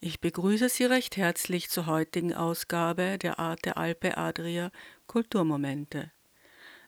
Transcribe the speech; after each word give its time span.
ich 0.00 0.20
begrüße 0.20 0.68
Sie 0.68 0.84
recht 0.84 1.16
herzlich 1.16 1.70
zur 1.70 1.86
heutigen 1.86 2.32
Ausgabe 2.32 3.18
der 3.18 3.38
Arte 3.38 3.76
Alpe 3.76 4.16
Adria 4.16 4.70
Kulturmomente. 5.06 6.12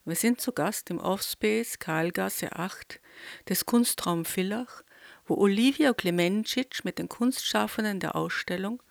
Wir 0.04 0.14
sind 0.14 0.40
zu 0.40 0.52
Gast 0.52 0.90
im 0.90 0.98
Offspace 0.98 1.78
Karlgasse 1.78 2.52
8 2.52 3.00
des 3.48 3.66
Kunstraum 3.66 4.24
Villach, 4.24 4.82
wo 5.26 5.34
Olivia 5.34 5.92
Klemencic 5.92 6.84
mit 6.84 6.98
den 6.98 7.08
Kunstschaffenden 7.08 7.98
der 7.98 8.14
Ausstellung 8.14 8.82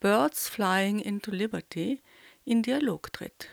Birds 0.00 0.48
Flying 0.48 0.98
into 0.98 1.30
Liberty 1.30 2.02
in 2.44 2.62
Dialog 2.62 3.12
tritt. 3.12 3.48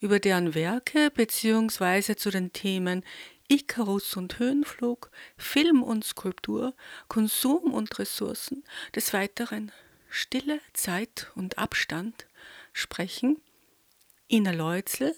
Über 0.00 0.20
deren 0.20 0.54
Werke 0.54 1.10
bzw. 1.10 2.16
zu 2.16 2.30
den 2.30 2.52
Themen 2.52 3.04
Icarus 3.48 4.16
und 4.16 4.38
Höhenflug, 4.38 5.10
Film 5.36 5.82
und 5.82 6.04
Skulptur, 6.04 6.74
Konsum 7.08 7.72
und 7.72 7.98
Ressourcen, 7.98 8.64
des 8.94 9.12
Weiteren 9.12 9.72
Stille, 10.08 10.60
Zeit 10.72 11.30
und 11.34 11.58
Abstand 11.58 12.26
sprechen 12.72 13.40
Ina 14.28 14.50
Leutzel, 14.50 15.14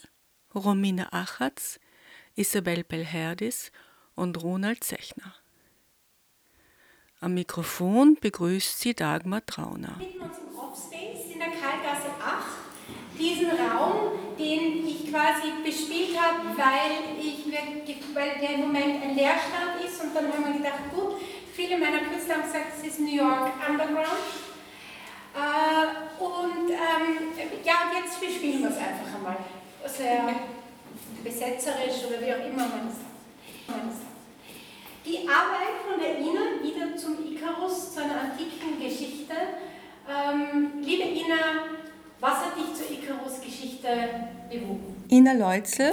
Romina 0.55 1.13
Achatz, 1.13 1.81
Isabel 2.35 2.85
Belherdis 2.85 3.73
und 4.15 4.43
Ronald 4.43 4.85
Zechner. 4.85 5.35
Am 7.21 7.35
Mikrofon 7.35 8.17
begrüßt 8.21 8.81
sie 8.81 8.95
Dagmar 8.95 9.45
Trauner. 9.47 9.99
Wir 9.99 10.23
uns 10.23 10.39
im 10.39 10.57
Offspace 10.57 11.33
in 11.33 11.39
der 11.39 11.49
Karlgasse 11.49 12.11
8. 12.21 12.58
Diesen 13.19 13.51
Raum, 13.51 14.13
den 14.39 14.87
ich 14.87 15.11
quasi 15.11 15.51
bespielt 15.65 16.19
habe, 16.21 16.57
weil, 16.57 17.19
ich 17.21 17.45
weil 18.15 18.39
der 18.41 18.55
im 18.55 18.61
Moment 18.61 19.03
ein 19.03 19.15
Leerstand 19.17 19.83
ist. 19.85 20.01
Und 20.03 20.15
dann 20.15 20.33
haben 20.33 20.45
wir 20.47 20.59
gedacht, 20.59 20.91
gut, 20.95 21.21
viele 21.53 21.79
meiner 21.79 21.99
Künstler 21.99 22.37
haben 22.37 22.43
gesagt, 22.43 22.73
es 22.79 22.87
ist 22.87 23.01
New 23.01 23.15
York 23.15 23.51
Underground. 23.69 24.29
Äh, 25.35 26.23
und 26.23 26.71
ähm, 26.71 27.49
ja, 27.65 27.91
jetzt 27.99 28.21
bespielen 28.21 28.63
wir 28.63 28.71
es 28.71 28.77
einfach 28.77 29.15
einmal. 29.17 29.37
Sehr 29.87 30.29
besetzerisch 31.25 32.05
oder 32.07 32.21
wie 32.21 32.33
auch 32.33 32.47
immer 32.47 32.69
man 32.69 32.89
es 32.89 32.99
sagt. 33.67 34.09
Die 35.05 35.27
Arbeit 35.27 35.81
von 35.89 35.99
der 35.99 36.19
Ina, 36.19 36.63
wieder 36.63 36.97
zum 36.97 37.17
Icarus, 37.25 37.95
zu 37.95 38.03
einer 38.03 38.21
antiken 38.21 38.79
Geschichte. 38.79 39.35
Ähm, 40.07 40.83
liebe 40.83 41.05
Ina, 41.05 41.65
was 42.21 42.35
hat 42.35 42.57
dich 42.57 42.75
zur 42.75 42.91
Icarus-Geschichte 42.91 43.89
Ina 45.29 45.33
Leutzel. 45.37 45.93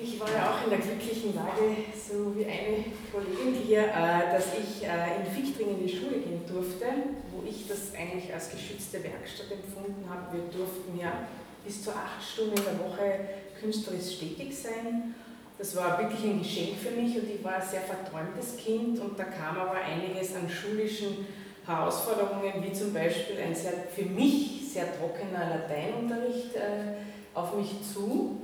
Ich 0.00 0.20
war 0.20 0.28
ja 0.30 0.50
auch 0.50 0.64
in 0.64 0.70
der 0.70 0.78
glücklichen 0.78 1.34
Lage, 1.34 1.74
so 1.96 2.36
wie 2.36 2.44
eine 2.44 2.84
Kollegin 3.10 3.62
hier, 3.66 3.82
äh, 3.82 4.32
dass 4.32 4.46
ich 4.54 4.86
äh, 4.86 5.18
in 5.18 5.26
Fichtring 5.26 5.70
in 5.70 5.86
die 5.86 5.92
Schule 5.92 6.18
gehen 6.18 6.42
durfte, 6.46 6.86
wo 7.32 7.42
ich 7.48 7.66
das 7.66 7.92
eigentlich 7.98 8.32
als 8.32 8.50
geschützte 8.50 9.02
Werkstatt 9.02 9.50
empfunden 9.50 10.08
habe. 10.08 10.36
Wir 10.36 10.44
durften 10.56 10.96
ja 10.98 11.26
bis 11.64 11.82
zu 11.82 11.90
acht 11.90 12.22
Stunden 12.22 12.56
in 12.58 12.64
der 12.64 12.78
Woche 12.78 13.20
künstlerisch 13.60 14.20
tätig 14.20 14.56
sein. 14.56 15.14
Das 15.58 15.74
war 15.74 15.98
wirklich 15.98 16.22
ein 16.22 16.38
Geschenk 16.38 16.78
für 16.78 16.90
mich 16.90 17.16
und 17.16 17.28
ich 17.28 17.42
war 17.42 17.56
ein 17.56 17.68
sehr 17.68 17.82
verträumtes 17.82 18.56
Kind 18.56 19.00
und 19.00 19.18
da 19.18 19.24
kam 19.24 19.58
aber 19.58 19.78
einiges 19.82 20.36
an 20.36 20.48
schulischen 20.48 21.26
Herausforderungen, 21.66 22.62
wie 22.62 22.72
zum 22.72 22.92
Beispiel 22.92 23.38
ein 23.38 23.54
sehr, 23.54 23.72
für 23.94 24.04
mich 24.04 24.62
sehr 24.72 24.86
trockener 24.96 25.58
Lateinunterricht 25.58 26.54
äh, 26.54 27.11
auf 27.34 27.56
mich 27.56 27.70
zu. 27.92 28.42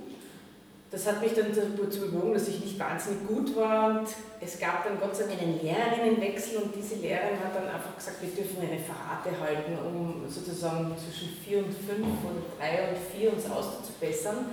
Das 0.91 1.07
hat 1.07 1.21
mich 1.21 1.35
dann 1.35 1.53
dazu 1.55 2.01
bewogen, 2.01 2.33
dass 2.33 2.49
ich 2.49 2.61
nicht 2.61 2.79
wahnsinnig 2.79 3.27
gut 3.27 3.55
war 3.55 3.91
und 3.91 4.09
es 4.41 4.59
gab 4.59 4.85
dann 4.85 4.99
Gott 4.99 5.15
sei 5.15 5.25
Dank 5.25 5.43
einen 5.43 5.61
Lehrerinnenwechsel 5.61 6.63
und 6.63 6.75
diese 6.75 6.95
Lehrerin 6.95 7.39
hat 7.45 7.55
dann 7.55 7.69
einfach 7.69 7.95
gesagt, 7.95 8.23
wir 8.23 8.31
dürfen 8.31 8.61
Referate 8.61 9.39
halten, 9.39 9.77
um 9.85 10.25
sozusagen 10.27 10.95
zwischen 10.97 11.29
vier 11.45 11.59
und 11.59 11.75
fünf 11.75 12.09
oder 12.25 12.41
drei 12.57 12.89
und 12.89 12.97
vier 13.13 13.35
uns 13.35 13.45
auszubessern. 13.51 14.47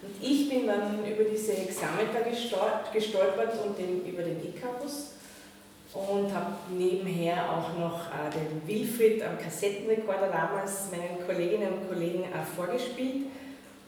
Und 0.00 0.14
ich 0.22 0.48
bin 0.48 0.66
dann 0.66 1.04
über 1.04 1.24
diese 1.24 1.52
Examenta 1.52 2.20
gestolpert 2.92 3.52
und 3.66 3.78
den, 3.78 4.06
über 4.06 4.22
den 4.22 4.40
Icarus 4.42 5.12
und 5.94 6.34
habe 6.34 6.56
nebenher 6.76 7.50
auch 7.50 7.78
noch 7.78 8.00
äh, 8.08 8.30
den 8.32 8.66
Wilfried 8.66 9.22
am 9.22 9.38
Kassettenrekorder 9.38 10.28
damals 10.28 10.90
meinen 10.90 11.24
Kolleginnen 11.24 11.72
und 11.74 11.88
Kollegen 11.88 12.24
äh, 12.24 12.44
vorgespielt. 12.56 13.26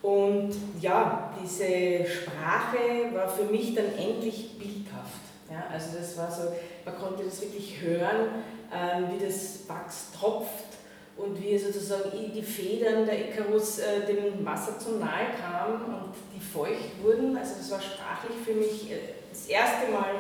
Und 0.07 0.55
ja, 0.81 1.33
diese 1.43 2.09
Sprache 2.09 3.13
war 3.13 3.27
für 3.27 3.43
mich 3.43 3.75
dann 3.75 3.87
endlich 3.87 4.57
bildhaft. 4.57 5.19
Ja, 5.51 5.65
also 5.69 5.99
das 5.99 6.17
war 6.17 6.31
so, 6.31 6.53
man 6.85 6.97
konnte 6.97 7.25
das 7.25 7.41
wirklich 7.41 7.81
hören, 7.81 8.45
äh, 8.71 9.03
wie 9.13 9.27
das 9.27 9.69
Wachs 9.69 10.13
tropft 10.17 10.79
und 11.17 11.43
wie 11.43 11.59
sozusagen 11.59 12.13
die 12.33 12.43
Federn 12.43 13.05
der 13.05 13.31
Icarus 13.31 13.81
äh, 13.81 14.07
dem 14.07 14.47
Wasser 14.47 14.79
zu 14.79 14.93
nahe 14.93 15.35
kamen 15.43 15.85
und 15.87 16.15
die 16.33 16.41
feucht 16.41 17.03
wurden. 17.03 17.37
Also 17.37 17.55
das 17.59 17.69
war 17.73 17.81
sprachlich 17.81 18.37
für 18.45 18.55
mich 18.55 18.89
äh, 18.93 18.99
das 19.29 19.47
erste 19.47 19.91
Mal 19.91 20.15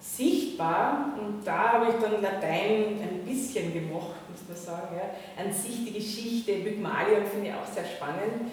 sichtbar 0.00 1.18
und 1.20 1.46
da 1.46 1.72
habe 1.74 1.88
ich 1.90 2.02
dann 2.02 2.22
Latein 2.22 2.98
ein 3.02 3.22
bisschen 3.26 3.74
gemocht, 3.74 4.16
muss 4.30 4.40
man 4.48 4.56
sagen. 4.56 4.96
Ja. 4.96 5.44
An 5.44 5.52
sich 5.52 5.84
die 5.84 5.92
Geschichte, 5.92 6.54
Pygmalion 6.54 7.26
finde 7.26 7.48
ich 7.48 7.54
auch 7.54 7.70
sehr 7.70 7.84
spannend. 7.84 8.50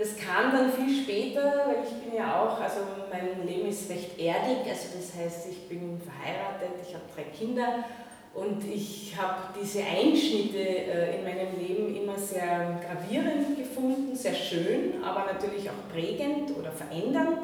Das 0.00 0.16
kam 0.16 0.50
dann 0.50 0.72
viel 0.72 1.02
später, 1.02 1.66
weil 1.66 1.84
ich 1.84 1.92
bin 2.02 2.16
ja 2.16 2.40
auch, 2.40 2.58
also 2.58 2.80
mein 3.12 3.46
Leben 3.46 3.68
ist 3.68 3.90
recht 3.90 4.18
erdig, 4.18 4.60
also 4.66 4.96
das 4.96 5.12
heißt, 5.14 5.48
ich 5.50 5.68
bin 5.68 6.00
verheiratet, 6.00 6.70
ich 6.80 6.94
habe 6.94 7.04
drei 7.14 7.24
Kinder 7.24 7.84
und 8.32 8.64
ich 8.64 9.14
habe 9.14 9.52
diese 9.60 9.80
Einschnitte 9.80 10.56
äh, 10.56 11.18
in 11.18 11.24
meinem 11.24 11.60
Leben 11.60 11.94
immer 11.94 12.16
sehr 12.16 12.80
gravierend 12.80 13.58
gefunden, 13.58 14.16
sehr 14.16 14.32
schön, 14.32 15.04
aber 15.04 15.30
natürlich 15.30 15.68
auch 15.68 15.92
prägend 15.92 16.56
oder 16.58 16.72
verändernd. 16.72 17.42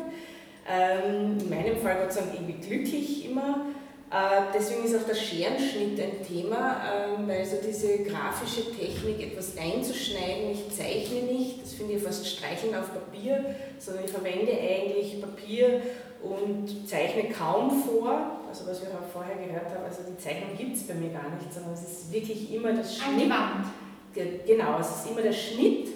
Ähm, 0.66 1.36
in 1.38 1.50
meinem 1.50 1.76
Fall 1.76 1.96
Gott 2.04 2.14
sei 2.14 2.22
Dank 2.22 2.36
irgendwie 2.36 2.66
glücklich 2.66 3.28
immer. 3.30 3.66
Äh, 4.08 4.52
deswegen 4.54 4.84
ist 4.84 4.94
auch 4.94 5.06
der 5.06 5.16
Scherenschnitt 5.16 6.00
ein 6.00 6.24
Thema, 6.24 6.80
ähm, 6.86 7.26
weil 7.26 7.44
so 7.44 7.56
diese 7.56 8.04
grafische 8.04 8.70
Technik, 8.70 9.32
etwas 9.32 9.56
einzuschneiden, 9.58 10.52
ich 10.52 10.70
zeichne 10.70 11.22
nicht, 11.22 11.62
das 11.62 11.74
finde 11.74 11.94
ich 11.94 12.02
fast 12.02 12.24
streicheln 12.24 12.74
auf 12.76 12.92
Papier, 12.92 13.56
sondern 13.78 14.04
ich 14.04 14.10
verwende 14.10 14.52
eigentlich 14.52 15.20
Papier 15.20 15.82
und 16.22 16.88
zeichne 16.88 17.30
kaum 17.30 17.82
vor, 17.82 18.42
also 18.48 18.66
was 18.68 18.80
wir 18.80 18.90
auch 18.90 19.12
vorher 19.12 19.36
gehört 19.44 19.70
haben, 19.74 19.84
also 19.84 20.02
die 20.08 20.22
Zeichnung 20.22 20.56
gibt 20.56 20.76
es 20.76 20.86
bei 20.86 20.94
mir 20.94 21.10
gar 21.10 21.28
nicht, 21.30 21.52
sondern 21.52 21.74
es 21.74 21.82
ist 21.82 22.12
wirklich 22.12 22.54
immer 22.54 22.72
das 22.74 22.96
Schnitt. 22.96 23.28
Wand. 23.28 23.66
Genau, 24.14 24.78
es 24.80 24.88
ist 24.88 25.10
immer 25.10 25.20
der 25.20 25.32
Schnitt, 25.32 25.88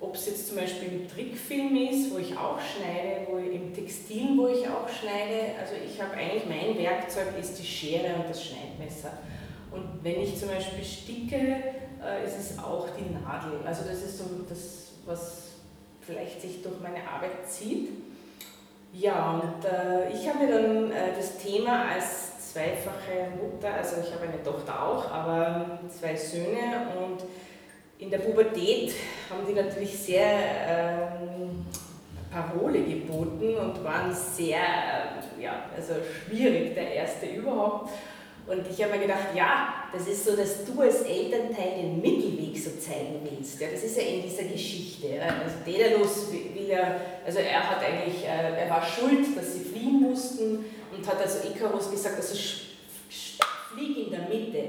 ob 0.00 0.14
es 0.14 0.26
jetzt 0.26 0.48
zum 0.48 0.56
Beispiel 0.56 0.88
im 0.92 1.08
Trickfilm 1.08 1.76
ist, 1.76 2.12
wo 2.12 2.18
ich 2.18 2.36
auch 2.36 2.58
schneide, 2.60 3.26
wo 3.28 3.38
ich, 3.38 3.52
im 3.52 3.74
Textil, 3.74 4.36
wo 4.36 4.46
ich 4.48 4.68
auch 4.68 4.88
schneide. 4.88 5.56
Also 5.60 5.74
ich 5.84 6.00
habe 6.00 6.14
eigentlich, 6.14 6.46
mein 6.46 6.78
Werkzeug 6.78 7.26
ist 7.40 7.58
die 7.58 7.66
Schere 7.66 8.14
und 8.14 8.28
das 8.28 8.44
Schneidmesser. 8.44 9.12
Und 9.70 10.02
wenn 10.02 10.22
ich 10.22 10.38
zum 10.38 10.48
Beispiel 10.48 10.84
sticke, 10.84 11.36
äh, 11.36 12.24
ist 12.24 12.38
es 12.38 12.58
auch 12.58 12.88
die 12.90 13.12
Nadel. 13.12 13.60
Also 13.66 13.82
das 13.88 14.02
ist 14.02 14.18
so 14.18 14.24
das, 14.48 14.92
was 15.04 15.48
vielleicht 16.00 16.40
sich 16.40 16.62
durch 16.62 16.80
meine 16.80 17.06
Arbeit 17.06 17.48
zieht. 17.48 17.90
Ja, 18.92 19.32
und 19.32 19.64
äh, 19.64 20.10
ich 20.12 20.28
habe 20.28 20.44
mir 20.44 20.52
dann 20.52 20.90
äh, 20.90 21.14
das 21.16 21.38
Thema 21.38 21.88
als 21.92 22.52
zweifache 22.52 23.28
Mutter, 23.36 23.74
also 23.74 23.96
ich 24.02 24.12
habe 24.14 24.32
eine 24.32 24.42
Tochter 24.42 24.82
auch, 24.82 25.10
aber 25.10 25.80
zwei 25.90 26.16
Söhne 26.16 26.88
und 26.98 27.22
in 27.98 28.10
der 28.10 28.18
Pubertät 28.18 28.92
haben 29.28 29.46
die 29.46 29.54
natürlich 29.54 29.96
sehr 29.98 30.30
ähm, 30.68 31.66
Parole 32.30 32.82
geboten 32.82 33.56
und 33.56 33.82
waren 33.82 34.14
sehr, 34.14 34.58
äh, 34.58 35.42
ja, 35.42 35.64
also 35.76 35.94
schwierig, 36.26 36.74
der 36.74 36.94
erste 36.94 37.26
überhaupt. 37.26 37.90
Und 38.46 38.64
ich 38.70 38.82
habe 38.82 38.94
mir 38.94 39.02
gedacht, 39.02 39.28
ja, 39.34 39.74
das 39.92 40.06
ist 40.06 40.24
so, 40.24 40.34
dass 40.34 40.64
du 40.64 40.80
als 40.80 41.02
Elternteil 41.02 41.82
den 41.82 42.00
Mittelweg 42.00 42.56
so 42.56 42.70
zeigen 42.80 43.20
willst. 43.22 43.60
Ja, 43.60 43.68
das 43.70 43.82
ist 43.82 43.96
ja 43.96 44.04
in 44.04 44.22
dieser 44.22 44.44
Geschichte. 44.44 45.08
Ja. 45.16 45.26
Also 45.42 45.56
Daedalus 45.66 46.32
will 46.32 46.68
ja, 46.68 47.00
also 47.26 47.40
er 47.40 47.68
hat 47.68 47.82
eigentlich, 47.82 48.24
äh, 48.24 48.62
er 48.64 48.70
war 48.70 48.82
schuld, 48.82 49.36
dass 49.36 49.54
sie 49.54 49.60
fliehen 49.60 50.00
mussten 50.00 50.64
und 50.96 51.06
hat 51.06 51.20
also 51.20 51.40
Icarus 51.46 51.90
gesagt, 51.90 52.16
also 52.16 52.34
flieg 53.74 54.06
in 54.06 54.10
der 54.10 54.28
Mitte. 54.28 54.68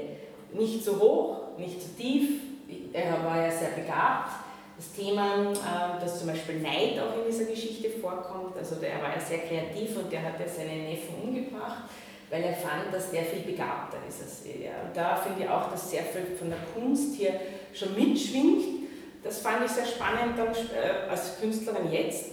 nicht 0.52 0.84
zu 0.84 1.00
hoch, 1.00 1.56
nicht 1.56 1.80
zu 1.80 1.96
tief. 1.96 2.49
Er 2.92 3.24
war 3.24 3.44
ja 3.44 3.50
sehr 3.50 3.70
begabt. 3.70 4.32
Das 4.76 4.92
Thema, 4.92 5.52
äh, 5.52 6.00
dass 6.00 6.18
zum 6.18 6.28
Beispiel 6.28 6.60
Neid 6.60 6.98
auch 6.98 7.18
in 7.18 7.30
dieser 7.30 7.44
Geschichte 7.44 7.90
vorkommt, 7.90 8.56
also 8.56 8.76
er 8.76 9.02
war 9.02 9.14
ja 9.14 9.20
sehr 9.20 9.40
kreativ 9.40 9.96
und 9.98 10.10
der 10.10 10.22
hat 10.22 10.40
ja 10.40 10.48
seinen 10.48 10.84
Neffen 10.84 11.16
umgebracht, 11.22 11.82
weil 12.30 12.42
er 12.44 12.54
fand, 12.54 12.92
dass 12.92 13.10
der 13.10 13.24
viel 13.24 13.42
begabter 13.42 13.98
ist 14.08 14.22
als 14.22 14.46
er. 14.46 14.84
Und 14.86 14.96
da 14.96 15.16
finde 15.16 15.44
ich 15.44 15.48
auch, 15.50 15.70
dass 15.70 15.90
sehr 15.90 16.04
viel 16.04 16.34
von 16.38 16.48
der 16.48 16.60
Kunst 16.74 17.16
hier 17.16 17.38
schon 17.74 17.94
mitschwingt. 17.94 18.88
Das 19.22 19.40
fand 19.40 19.66
ich 19.66 19.70
sehr 19.70 19.84
spannend 19.84 20.38
dann, 20.38 20.48
äh, 20.48 21.10
als 21.10 21.38
Künstlerin 21.40 21.92
jetzt. 21.92 22.30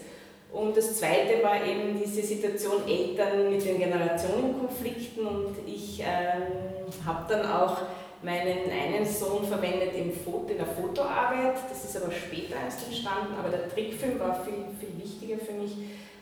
Und 0.52 0.78
das 0.78 0.98
Zweite 0.98 1.44
war 1.44 1.64
eben 1.66 2.02
diese 2.02 2.22
Situation 2.22 2.88
Eltern 2.88 3.52
mit 3.52 3.66
den 3.66 3.78
Generationenkonflikten 3.78 5.28
und 5.28 5.56
ich 5.68 6.00
ähm, 6.00 7.06
habe 7.06 7.26
dann 7.28 7.46
auch 7.46 7.78
meinen 8.24 8.70
einen 8.70 9.06
Sohn 9.06 9.46
verwendet 9.46 9.94
im 9.96 10.12
Foto, 10.12 10.50
in 10.50 10.58
der 10.58 10.68
Fotoarbeit. 10.68 11.56
Das 11.70 11.84
ist 11.84 11.98
aber 12.02 12.12
später 12.12 12.56
erst 12.64 12.86
entstanden, 12.88 13.36
aber 13.38 13.50
der 13.50 13.70
Trickfilm 13.70 14.20
war 14.20 14.44
viel, 14.44 14.66
viel 14.80 15.04
wichtiger 15.04 15.38
für 15.38 15.54
mich, 15.54 15.72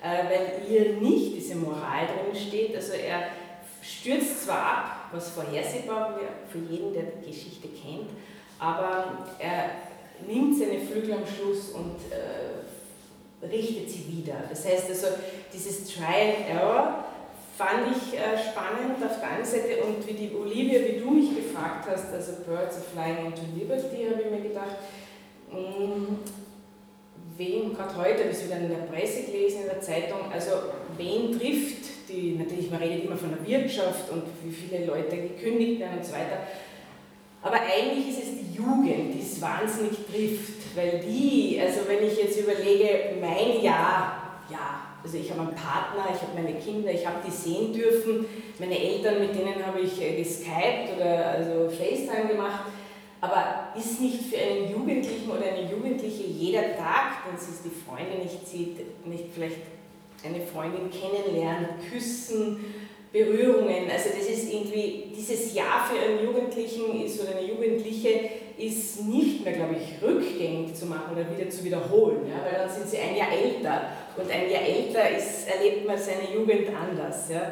äh, 0.04 0.26
weil 0.26 0.62
hier 0.68 0.94
nicht 0.98 1.36
diese 1.36 1.56
Moral 1.56 2.06
drin 2.06 2.36
steht. 2.36 2.76
Also 2.76 2.94
er 2.94 3.30
stürzt 3.82 4.46
zwar 4.46 4.58
ab, 4.58 5.10
was 5.12 5.30
vorhersehbar 5.30 6.18
wäre 6.20 6.32
für 6.52 6.60
jeden, 6.60 6.94
der 6.94 7.04
die 7.04 7.28
Geschichte 7.28 7.68
kennt, 7.70 8.10
aber 8.60 9.26
er 9.40 9.70
nimmt 10.28 10.58
seine 10.58 10.80
Flügel 10.80 11.14
am 11.14 11.24
Schluss 11.26 11.70
und 11.70 11.98
äh, 12.12 13.46
richtet 13.46 13.90
sie 13.90 14.08
wieder. 14.08 14.36
Das 14.50 14.66
heißt 14.66 14.90
also, 14.90 15.08
dieses 15.54 15.94
Try 15.94 16.36
and 16.38 16.50
Error 16.50 17.05
fand 17.58 17.88
ich 17.96 18.18
äh, 18.18 18.38
spannend 18.38 19.04
auf 19.04 19.20
der 19.20 19.30
einen 19.30 19.46
Seite 19.46 19.84
und 19.84 20.06
wie 20.08 20.14
die 20.14 20.36
Olivia, 20.36 20.82
wie 20.82 21.00
du 21.00 21.10
mich 21.12 21.36
gefragt 21.36 21.88
hast, 21.90 22.14
also 22.14 22.34
Birds 22.46 22.78
of 22.78 22.88
Flying 22.94 23.28
into 23.28 23.42
Liberty, 23.58 24.06
habe 24.12 24.22
ich 24.24 24.32
mir 24.32 24.50
gedacht, 24.50 24.76
mh, 25.52 25.58
hm, 25.58 26.18
wen, 27.38 27.74
gerade 27.74 27.96
heute 27.96 28.20
habe 28.20 28.30
ich 28.32 28.38
es 28.38 28.46
wieder 28.46 28.58
in 28.58 28.70
der 28.70 28.88
Presse 28.92 29.24
gelesen, 29.24 29.62
in 29.62 29.68
der 29.68 29.82
Zeitung, 29.82 30.32
also 30.34 30.52
wen 30.98 31.38
trifft 31.40 32.10
die, 32.10 32.36
natürlich, 32.38 32.70
man 32.70 32.82
redet 32.82 33.06
immer 33.06 33.18
von 33.18 33.32
der 33.32 33.48
Wirtschaft 33.48 34.10
und 34.12 34.24
wie 34.44 34.52
viele 34.52 34.86
Leute 34.86 35.16
gekündigt 35.16 35.80
werden 35.80 35.98
und 35.98 36.06
so 36.06 36.14
weiter, 36.14 36.40
aber 37.42 37.58
eigentlich 37.62 38.10
ist 38.10 38.24
es 38.24 38.30
die 38.40 38.58
Jugend, 38.58 39.14
die 39.14 39.22
es 39.22 39.40
wahnsinnig 39.40 39.98
trifft, 40.12 40.76
weil 40.76 41.00
die, 41.00 41.62
also 41.62 41.82
wenn 41.88 42.06
ich 42.06 42.18
jetzt 42.18 42.40
überlege, 42.40 43.16
mein 43.22 43.62
Jahr, 43.62 44.42
ja, 44.50 44.75
also 45.06 45.18
ich 45.20 45.30
habe 45.30 45.42
einen 45.42 45.56
Partner, 45.56 46.06
ich 46.12 46.22
habe 46.22 46.42
meine 46.42 46.60
Kinder, 46.60 46.92
ich 46.92 47.06
habe 47.06 47.18
die 47.26 47.32
sehen 47.32 47.72
dürfen. 47.72 48.26
Meine 48.58 48.78
Eltern, 48.78 49.20
mit 49.20 49.36
denen 49.36 49.64
habe 49.64 49.80
ich 49.80 50.02
äh, 50.02 50.18
geskypt 50.18 50.98
oder 50.98 51.28
also 51.28 51.70
FaceTime 51.70 52.30
gemacht. 52.30 52.66
Aber 53.22 53.70
ist 53.78 54.02
nicht 54.02 54.24
für 54.24 54.38
einen 54.38 54.72
Jugendlichen 54.72 55.30
oder 55.30 55.46
eine 55.46 55.70
Jugendliche 55.70 56.24
jeder 56.24 56.76
Tag, 56.76 57.22
wenn 57.30 57.38
sie 57.38 57.52
die 57.64 57.70
Freunde 57.70 58.18
nicht 58.24 58.48
sieht, 58.48 59.06
nicht 59.06 59.26
vielleicht 59.34 59.58
eine 60.24 60.42
Freundin 60.42 60.90
kennenlernen, 60.90 61.70
küssen, 61.92 62.66
Berührungen. 63.14 63.90
Also 63.92 64.10
das 64.10 64.28
ist 64.28 64.52
irgendwie, 64.52 65.14
dieses 65.16 65.54
Jahr 65.54 65.86
für 65.88 66.00
einen 66.00 66.26
Jugendlichen 66.26 67.04
ist 67.04 67.22
oder 67.22 67.38
eine 67.38 67.48
Jugendliche 67.48 68.30
ist 68.58 69.06
nicht 69.06 69.44
mehr, 69.44 69.54
glaube 69.54 69.76
ich, 69.76 70.02
rückgängig 70.02 70.74
zu 70.74 70.88
machen 70.88 71.14
oder 71.14 71.26
wieder 71.38 71.50
zu 71.50 71.64
wiederholen, 71.64 72.28
ja, 72.28 72.44
weil 72.44 72.66
dann 72.66 72.74
sind 72.74 72.90
sie 72.90 72.98
ein 72.98 73.16
Jahr 73.16 73.32
älter 73.32 73.82
und 74.18 74.32
ein 74.32 74.50
Jahr 74.50 74.62
älter 74.62 75.10
ist, 75.10 75.48
erlebt 75.48 75.88
man 75.88 75.98
seine 75.98 76.34
Jugend 76.34 76.70
anders. 76.70 77.30
Ja. 77.30 77.52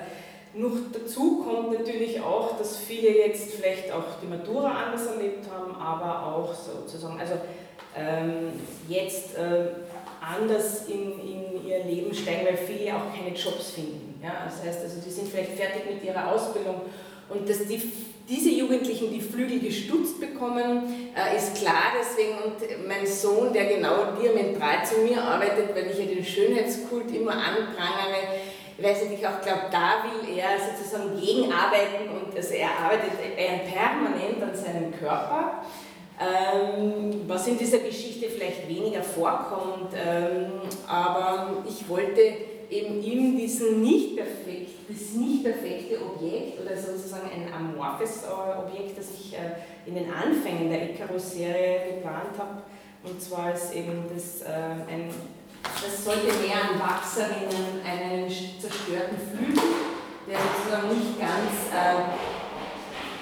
Noch 0.55 0.77
dazu 0.91 1.43
kommt 1.43 1.77
natürlich 1.77 2.21
auch, 2.21 2.57
dass 2.57 2.77
viele 2.77 3.09
jetzt 3.09 3.53
vielleicht 3.53 3.91
auch 3.91 4.19
die 4.21 4.27
Matura 4.27 4.85
anders 4.85 5.07
erlebt 5.07 5.45
haben, 5.51 5.75
aber 5.75 6.35
auch 6.35 6.53
sozusagen, 6.53 7.19
also 7.19 7.33
ähm, 7.95 8.53
jetzt 8.87 9.35
äh, 9.35 9.65
anders 10.21 10.87
in, 10.87 11.19
in 11.19 11.67
ihr 11.67 11.83
Leben 11.83 12.13
steigen, 12.13 12.45
weil 12.45 12.57
viele 12.57 12.95
auch 12.95 13.13
keine 13.13 13.35
Jobs 13.35 13.71
finden. 13.71 14.19
Ja? 14.23 14.45
Das 14.45 14.63
heißt, 14.63 14.83
also 14.83 15.01
die 15.03 15.09
sind 15.09 15.27
vielleicht 15.29 15.53
fertig 15.53 15.83
mit 15.91 16.03
ihrer 16.03 16.31
Ausbildung 16.31 16.81
und 17.29 17.49
dass 17.49 17.65
die, 17.65 17.81
diese 18.27 18.49
Jugendlichen 18.49 19.11
die 19.11 19.21
Flügel 19.21 19.59
gestutzt 19.59 20.19
bekommen, 20.19 21.11
äh, 21.15 21.37
ist 21.37 21.55
klar. 21.55 21.93
Deswegen, 21.99 22.37
und 22.43 22.87
mein 22.87 23.05
Sohn, 23.05 23.51
der 23.51 23.65
genau 23.65 24.13
diametral 24.21 24.85
zu 24.85 24.99
mir 25.01 25.21
arbeitet, 25.21 25.75
weil 25.75 25.91
ich 25.91 25.99
ja 25.99 26.05
den 26.05 26.23
Schönheitskult 26.23 27.13
immer 27.13 27.33
anprangere, 27.33 28.41
weil 28.77 28.91
ich 28.91 29.27
auch 29.27 29.41
glaube, 29.41 29.67
da 29.71 30.03
will 30.03 30.37
er 30.37 30.57
sozusagen 30.57 31.19
gegenarbeiten 31.19 32.09
und 32.09 32.35
also 32.35 32.53
er 32.53 32.69
arbeitet 32.69 33.11
er 33.37 33.59
permanent 33.69 34.41
an 34.41 34.55
seinem 34.55 34.91
Körper 34.97 35.63
ähm, 36.19 37.21
was 37.27 37.47
in 37.47 37.57
dieser 37.57 37.79
Geschichte 37.79 38.29
vielleicht 38.29 38.67
weniger 38.67 39.01
vorkommt, 39.01 39.93
ähm, 39.93 40.61
aber 40.87 41.63
ich 41.67 41.87
wollte 41.89 42.21
eben 42.69 43.01
ihm 43.03 43.37
diesen 43.37 43.81
nicht 43.81 44.15
perfekt, 44.15 44.71
das 44.87 45.13
nicht 45.13 45.43
perfekte 45.43 45.99
Objekt 46.01 46.61
oder 46.61 46.75
sozusagen 46.75 47.29
ein 47.29 47.53
amorphes 47.53 48.23
äh, 48.23 48.59
Objekt, 48.59 48.97
das 48.97 49.07
ich 49.19 49.33
äh, 49.33 49.87
in 49.87 49.95
den 49.95 50.11
Anfängen 50.11 50.69
der 50.69 50.91
Icarus-Serie 50.91 51.95
geplant 51.95 52.37
habe, 52.37 52.61
und 53.03 53.21
zwar 53.21 53.53
ist 53.53 53.73
eben 53.73 54.05
das 54.13 54.41
äh, 54.41 54.91
ein 54.91 55.09
das 55.63 56.03
sollte 56.03 56.27
mehr 56.45 56.59
an 56.59 56.79
Wachserinnen 56.79 57.79
einen 57.87 58.29
zerstörten 58.29 59.17
Flügel, 59.17 59.63
der 60.27 60.37
sozusagen 60.37 60.89
nicht 60.89 61.19
ganz 61.19 61.71
äh, 61.71 62.11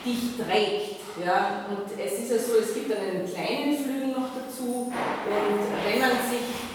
dicht 0.04 0.38
trägt, 0.38 1.02
ja, 1.24 1.66
und 1.70 2.00
es 2.00 2.20
ist 2.20 2.32
ja 2.32 2.38
so, 2.38 2.58
es 2.60 2.74
gibt 2.74 2.90
dann 2.90 3.00
einen 3.00 3.28
kleinen 3.28 3.78
Flügel 3.78 4.08
noch 4.10 4.30
dazu. 4.34 4.88
Und 4.88 5.62
wenn 5.86 6.00
man 6.00 6.12
sich, 6.30 6.71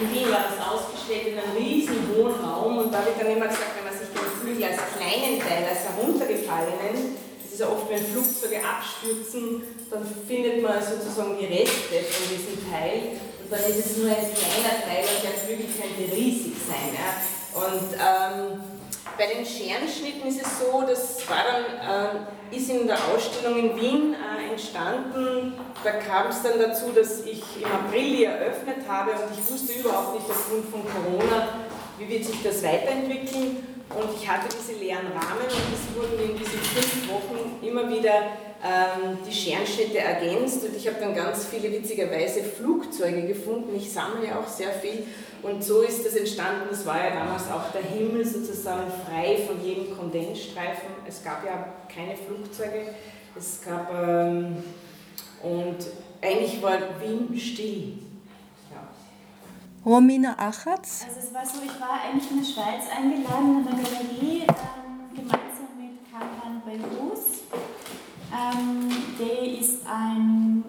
in 0.00 0.14
Wien 0.14 0.30
war 0.30 0.46
das 0.46 0.58
ausgestellt 0.62 1.34
in 1.34 1.38
einem 1.38 1.56
riesen 1.56 1.98
hohen 2.14 2.34
Raum 2.38 2.78
und 2.78 2.94
da 2.94 3.04
wird 3.04 3.18
dann 3.18 3.34
immer 3.34 3.48
gesagt, 3.48 3.74
wenn 3.76 3.84
man 3.90 3.96
sich 3.98 4.08
den 4.14 4.30
Flügel 4.38 4.64
als 4.70 4.78
kleinen 4.94 5.42
Teil, 5.42 5.66
als 5.66 5.82
heruntergefallenen, 5.90 7.18
das 7.42 7.52
ist 7.52 7.60
ja 7.60 7.68
oft, 7.68 7.90
wenn 7.90 8.04
Flugzeuge 8.04 8.62
abstürzen, 8.62 9.62
dann 9.90 10.06
findet 10.26 10.62
man 10.62 10.78
sozusagen 10.78 11.34
die 11.38 11.50
Reste 11.50 11.98
von 12.06 12.24
diesem 12.30 12.70
Teil 12.70 13.18
und 13.42 13.48
dann 13.50 13.64
ist 13.66 13.82
es 13.82 13.96
nur 13.98 14.06
ein 14.06 14.30
kleiner 14.30 14.74
Teil 14.86 15.02
und 15.02 15.20
der 15.26 15.34
Flügel 15.34 15.66
könnte 15.74 16.04
riesig 16.14 16.54
sein. 16.62 16.94
Ja. 16.94 17.10
Und 17.58 17.90
ähm, 17.98 18.77
bei 19.18 19.26
den 19.26 19.44
Scherenschnitten 19.44 20.28
ist 20.28 20.40
es 20.40 20.60
so, 20.60 20.82
das 20.86 21.28
war 21.28 21.44
dann... 21.44 22.16
Ähm, 22.16 22.26
ist 22.50 22.70
in 22.70 22.86
der 22.86 22.96
Ausstellung 22.96 23.58
in 23.58 23.76
Wien 23.80 24.14
äh, 24.14 24.50
entstanden. 24.50 25.54
Da 25.84 25.92
kam 25.92 26.28
es 26.28 26.42
dann 26.42 26.58
dazu, 26.58 26.92
dass 26.94 27.24
ich 27.24 27.42
im 27.60 27.70
April 27.70 28.16
die 28.16 28.24
eröffnet 28.24 28.78
habe 28.88 29.12
und 29.12 29.38
ich 29.38 29.50
wusste 29.50 29.72
überhaupt 29.74 30.14
nicht 30.14 30.28
aufgrund 30.28 30.64
von 30.70 30.82
Corona, 30.82 31.48
wie 31.98 32.08
wird 32.08 32.24
sich 32.24 32.42
das 32.42 32.62
weiterentwickeln. 32.62 33.66
Und 33.90 34.08
ich 34.20 34.28
hatte 34.28 34.48
diese 34.48 34.78
leeren 34.78 35.06
Rahmen 35.06 35.44
und 35.44 35.72
es 35.72 35.96
wurden 35.96 36.30
in 36.30 36.38
diesen 36.38 36.60
fünf 36.60 37.08
Wochen 37.10 37.58
immer 37.62 37.88
wieder 37.88 38.12
die 39.26 39.32
Scherenschnitte 39.32 39.98
ergänzt 39.98 40.64
und 40.64 40.74
ich 40.76 40.86
habe 40.88 40.98
dann 40.98 41.14
ganz 41.14 41.46
viele 41.46 41.70
witzigerweise 41.70 42.42
Flugzeuge 42.42 43.22
gefunden. 43.28 43.76
Ich 43.76 43.92
sammle 43.92 44.26
ja 44.26 44.40
auch 44.40 44.48
sehr 44.48 44.72
viel 44.72 45.04
und 45.42 45.62
so 45.62 45.82
ist 45.82 46.04
das 46.04 46.14
entstanden. 46.14 46.68
Es 46.72 46.84
war 46.84 46.98
ja 46.98 47.10
damals 47.10 47.48
auch 47.50 47.70
der 47.72 47.82
Himmel 47.82 48.26
sozusagen 48.26 48.90
frei 49.06 49.38
von 49.46 49.64
jedem 49.64 49.96
Kondensstreifen. 49.96 50.88
Es 51.06 51.22
gab 51.22 51.44
ja 51.44 51.72
keine 51.92 52.16
Flugzeuge. 52.16 52.94
Es 53.36 53.62
gab 53.62 53.92
ähm, 53.94 54.56
und 55.42 55.76
eigentlich 56.20 56.60
war 56.60 56.78
Wien 57.00 57.38
still. 57.38 57.98
Ja. 58.72 58.88
Romina 59.86 60.32
Achatz? 60.36 61.04
Also 61.06 61.20
es 61.20 61.32
war 61.32 61.46
so, 61.46 61.62
ich 61.64 61.80
war 61.80 62.00
eigentlich 62.02 62.30
in 62.32 62.38
der 62.38 62.44
Schweiz 62.44 62.84
eingeladen 62.90 63.58
in 63.58 63.64
der 63.64 63.74
Galerie 63.74 64.42
ähm, 64.48 65.14
gemeinsam 65.14 65.68
mit 65.78 66.10
Kamran 66.10 66.60
Beirus. 66.64 67.42
Ähm, 68.32 68.90
der 69.18 69.58
ist 69.58 69.80
ein 69.86 70.64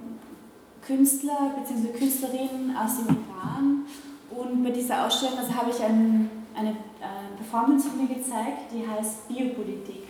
Künstler 0.81 1.55
bzw. 1.57 1.97
Künstlerin 1.97 2.75
aus 2.75 2.97
dem 2.97 3.17
Iran 3.17 3.85
und 4.29 4.63
bei 4.63 4.71
dieser 4.71 5.05
Ausstellung 5.05 5.37
also 5.37 5.53
habe 5.53 5.69
ich 5.71 5.83
ein, 5.83 6.29
eine 6.55 6.69
äh, 6.69 7.37
Performance 7.37 7.89
von 7.89 7.99
mir 8.01 8.15
gezeigt, 8.15 8.71
die 8.71 8.87
heißt 8.87 9.27
Biopolitik. 9.27 10.07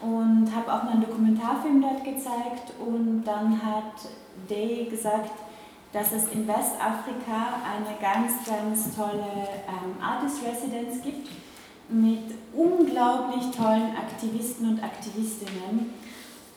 Und 0.00 0.48
habe 0.54 0.72
auch 0.72 0.84
einen 0.84 1.00
Dokumentarfilm 1.00 1.82
dort 1.82 2.04
gezeigt 2.04 2.72
und 2.78 3.24
dann 3.24 3.60
hat 3.60 3.94
Day 4.48 4.86
gesagt, 4.88 5.32
dass 5.92 6.12
es 6.12 6.28
in 6.28 6.46
Westafrika 6.46 7.58
eine 7.64 7.96
ganz, 8.00 8.44
ganz 8.46 8.94
tolle 8.94 9.48
ähm, 9.66 10.00
Artist 10.00 10.42
Residence 10.44 11.02
gibt 11.02 11.28
mit 11.88 12.34
unglaublich 12.54 13.50
tollen 13.56 13.96
Aktivisten 13.96 14.68
und 14.68 14.84
Aktivistinnen. 14.84 15.94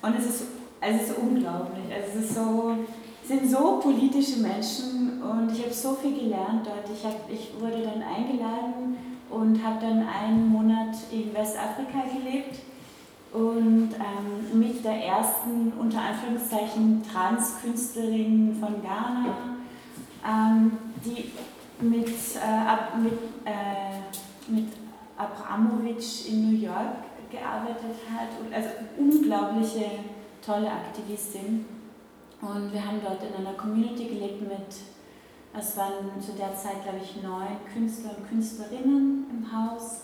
Und 0.01 0.17
es 0.17 0.25
ist, 0.25 0.43
es 0.79 1.09
ist 1.09 1.17
unglaublich. 1.17 1.85
Also 1.93 2.19
es 2.19 2.25
ist 2.25 2.35
so, 2.35 2.75
sind 3.23 3.49
so 3.49 3.79
politische 3.79 4.39
Menschen 4.39 5.21
und 5.21 5.51
ich 5.51 5.63
habe 5.63 5.73
so 5.73 5.93
viel 5.93 6.13
gelernt 6.13 6.65
dort. 6.65 6.89
Ich, 6.93 7.05
hab, 7.05 7.29
ich 7.31 7.51
wurde 7.59 7.83
dann 7.83 8.01
eingeladen 8.01 8.97
und 9.29 9.63
habe 9.63 9.79
dann 9.79 10.07
einen 10.07 10.49
Monat 10.49 10.95
in 11.11 11.33
Westafrika 11.33 12.03
gelebt 12.13 12.59
und 13.31 13.91
ähm, 13.93 14.59
mit 14.59 14.83
der 14.83 15.05
ersten, 15.05 15.71
unter 15.79 16.01
Anführungszeichen, 16.01 17.01
Trans-Künstlerin 17.09 18.57
von 18.59 18.81
Ghana, 18.81 19.55
ähm, 20.27 20.77
die 21.05 21.31
mit, 21.83 22.07
äh, 22.07 22.99
mit, 23.01 23.13
äh, 23.45 24.51
mit 24.51 24.67
Abramovic 25.17 26.29
in 26.29 26.51
New 26.51 26.57
York 26.57 27.10
gearbeitet 27.31 27.95
hat, 28.11 28.29
also 28.53 28.69
unglaubliche 28.97 29.85
tolle 30.45 30.71
Aktivistin. 30.71 31.65
Und 32.41 32.73
wir 32.73 32.85
haben 32.85 32.99
dort 33.03 33.21
in 33.23 33.45
einer 33.45 33.55
Community 33.55 34.05
gelebt 34.05 34.41
mit, 34.41 34.75
es 35.57 35.77
waren 35.77 36.19
zu 36.19 36.33
der 36.33 36.55
Zeit, 36.55 36.83
glaube 36.83 36.99
ich, 37.03 37.21
neun 37.21 37.57
Künstler 37.71 38.11
und 38.17 38.27
Künstlerinnen 38.27 39.25
im 39.29 39.51
Haus. 39.51 40.01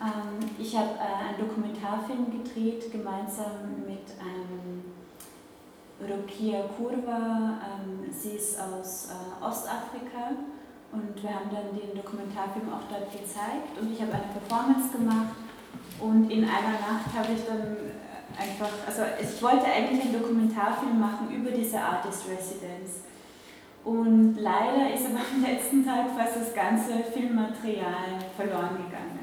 Ähm, 0.00 0.50
ich 0.58 0.76
habe 0.76 0.90
äh, 0.96 1.28
einen 1.28 1.48
Dokumentarfilm 1.48 2.26
gedreht, 2.30 2.90
gemeinsam 2.90 3.84
mit 3.86 4.00
Rokia 6.00 6.64
Kurva. 6.76 7.58
Ähm, 7.60 8.10
sie 8.10 8.30
ist 8.30 8.58
aus 8.58 9.08
äh, 9.10 9.44
Ostafrika 9.44 10.32
und 10.92 11.22
wir 11.22 11.30
haben 11.30 11.50
dann 11.52 11.76
den 11.76 11.94
Dokumentarfilm 11.94 12.72
auch 12.72 12.88
dort 12.90 13.12
gezeigt 13.12 13.78
und 13.80 13.92
ich 13.92 14.00
habe 14.00 14.12
eine 14.12 14.32
Performance 14.32 14.96
gemacht 14.96 15.49
und 16.00 16.30
in 16.30 16.44
einer 16.44 16.80
Nacht 16.80 17.12
habe 17.14 17.32
ich 17.34 17.44
dann 17.46 17.76
einfach, 18.36 18.70
also 18.86 19.02
ich 19.20 19.42
wollte 19.42 19.66
eigentlich 19.66 20.02
einen 20.02 20.20
Dokumentarfilm 20.20 20.98
machen 20.98 21.28
über 21.30 21.50
diese 21.50 21.78
Artist 21.78 22.24
Residence. 22.28 23.04
Und 23.84 24.36
leider 24.38 24.92
ist 24.94 25.06
aber 25.10 25.20
am 25.20 25.42
letzten 25.42 25.84
Tag 25.84 26.06
fast 26.16 26.36
das 26.36 26.54
ganze 26.54 27.04
Filmmaterial 27.12 28.16
verloren 28.36 28.76
gegangen. 28.76 29.20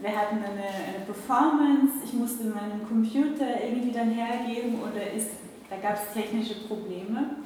Wir 0.00 0.16
hatten 0.16 0.36
eine, 0.36 0.96
eine 0.96 1.04
Performance, 1.04 2.00
ich 2.04 2.14
musste 2.14 2.44
meinen 2.44 2.86
Computer 2.88 3.62
irgendwie 3.62 3.92
dann 3.92 4.10
hergeben 4.10 4.80
oder 4.80 5.12
ist, 5.12 5.28
da 5.68 5.76
gab 5.76 5.94
es 5.94 6.14
technische 6.14 6.66
Probleme. 6.66 7.36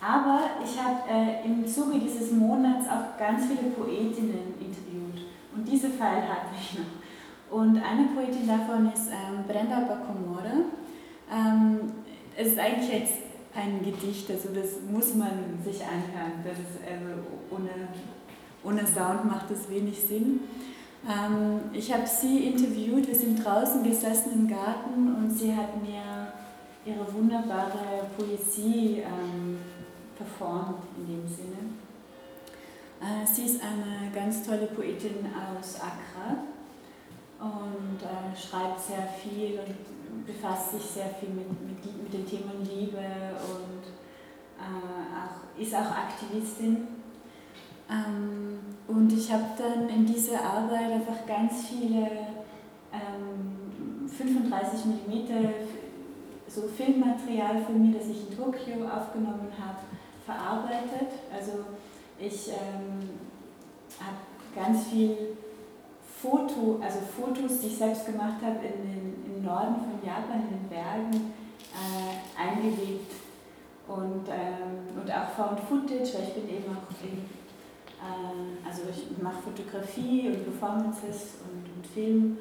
Aber 0.00 0.40
ich 0.64 0.82
habe 0.82 1.08
äh, 1.08 1.46
im 1.46 1.64
Zuge 1.64 2.00
dieses 2.00 2.32
Monats 2.32 2.88
auch 2.88 3.16
ganz 3.16 3.46
viele 3.46 3.70
Poetinnen 3.70 4.54
interviewt 4.58 5.28
und 5.54 5.64
diese 5.64 5.90
File 5.90 6.26
hatte 6.28 6.50
ich 6.60 6.76
noch. 6.76 7.01
Und 7.52 7.76
eine 7.76 8.08
Poetin 8.14 8.48
davon 8.48 8.90
ist 8.90 9.08
ähm, 9.08 9.44
Brenda 9.46 9.80
Bacomore. 9.80 10.64
Ähm, 11.30 11.92
es 12.34 12.48
ist 12.48 12.58
eigentlich 12.58 12.90
jetzt 12.90 13.12
ein 13.54 13.84
Gedicht, 13.84 14.30
also 14.30 14.48
das 14.54 14.80
muss 14.90 15.14
man 15.14 15.60
sich 15.62 15.82
anhören. 15.82 16.42
Das 16.42 16.54
ist, 16.58 16.80
also 16.82 17.20
ohne, 17.50 17.88
ohne 18.64 18.86
Sound 18.86 19.26
macht 19.26 19.50
das 19.50 19.68
wenig 19.68 20.00
Sinn. 20.00 20.40
Ähm, 21.06 21.60
ich 21.74 21.92
habe 21.92 22.06
sie 22.06 22.46
interviewt, 22.46 23.06
wir 23.06 23.14
sind 23.14 23.44
draußen 23.44 23.82
gesessen 23.82 24.32
im 24.32 24.48
Garten 24.48 25.14
und 25.14 25.30
sie 25.30 25.54
hat 25.54 25.76
mir 25.82 26.32
ihre 26.86 27.12
wunderbare 27.12 28.06
Poesie 28.16 29.02
ähm, 29.04 29.58
performt 30.16 30.84
in 30.96 31.06
dem 31.06 31.28
Sinne. 31.28 31.74
Äh, 32.98 33.26
sie 33.26 33.44
ist 33.44 33.60
eine 33.62 34.10
ganz 34.10 34.42
tolle 34.42 34.68
Poetin 34.68 35.26
aus 35.60 35.74
Accra 35.76 36.51
und 37.42 37.98
äh, 38.00 38.36
schreibt 38.38 38.80
sehr 38.80 39.02
viel 39.20 39.58
und 39.58 40.24
befasst 40.24 40.70
sich 40.70 40.82
sehr 40.82 41.08
viel 41.08 41.30
mit, 41.30 41.48
mit, 41.60 42.02
mit 42.02 42.12
den 42.12 42.24
Themen 42.24 42.62
Liebe 42.62 42.98
und 42.98 43.82
äh, 44.58 44.62
auch, 44.62 45.60
ist 45.60 45.74
auch 45.74 45.90
Aktivistin. 45.90 46.86
Ähm, 47.90 48.60
und 48.86 49.12
ich 49.12 49.32
habe 49.32 49.44
dann 49.58 49.88
in 49.88 50.06
dieser 50.06 50.40
Arbeit 50.40 50.92
einfach 50.92 51.26
ganz 51.26 51.66
viele 51.66 52.06
ähm, 52.92 54.08
35 54.08 54.84
mm 54.84 55.72
so 56.46 56.68
Filmmaterial 56.68 57.62
von 57.64 57.80
mir, 57.80 57.98
das 57.98 58.08
ich 58.08 58.28
in 58.28 58.36
Tokio 58.36 58.86
aufgenommen 58.86 59.48
habe, 59.58 59.78
verarbeitet. 60.24 61.08
Also 61.34 61.64
ich 62.20 62.48
ähm, 62.48 63.08
habe 63.98 64.18
ganz 64.54 64.86
viel 64.88 65.16
Foto, 66.22 66.78
also 66.80 67.00
Fotos, 67.00 67.58
die 67.60 67.66
ich 67.66 67.76
selbst 67.76 68.06
gemacht 68.06 68.40
habe 68.40 68.64
in 68.64 68.82
den, 68.86 69.24
im 69.26 69.44
Norden 69.44 69.74
von 69.74 69.98
Japan, 70.06 70.46
in 70.48 70.58
den 70.60 70.68
Bergen, 70.68 71.32
äh, 71.74 72.40
eingewebt. 72.40 73.12
Und, 73.88 74.28
ähm, 74.30 74.94
und 74.94 75.10
auch 75.10 75.28
Found 75.36 75.58
Footage, 75.60 76.14
weil 76.14 76.28
ich 76.28 76.34
bin 76.34 76.48
eben 76.48 76.70
auch 76.70 76.86
in, 77.02 77.26
äh, 77.98 78.64
also 78.64 78.82
ich 78.88 79.20
mache 79.20 79.42
Fotografie 79.42 80.28
und 80.28 80.44
Performances 80.44 81.38
und, 81.42 81.66
und 81.74 81.86
Film. 81.92 82.38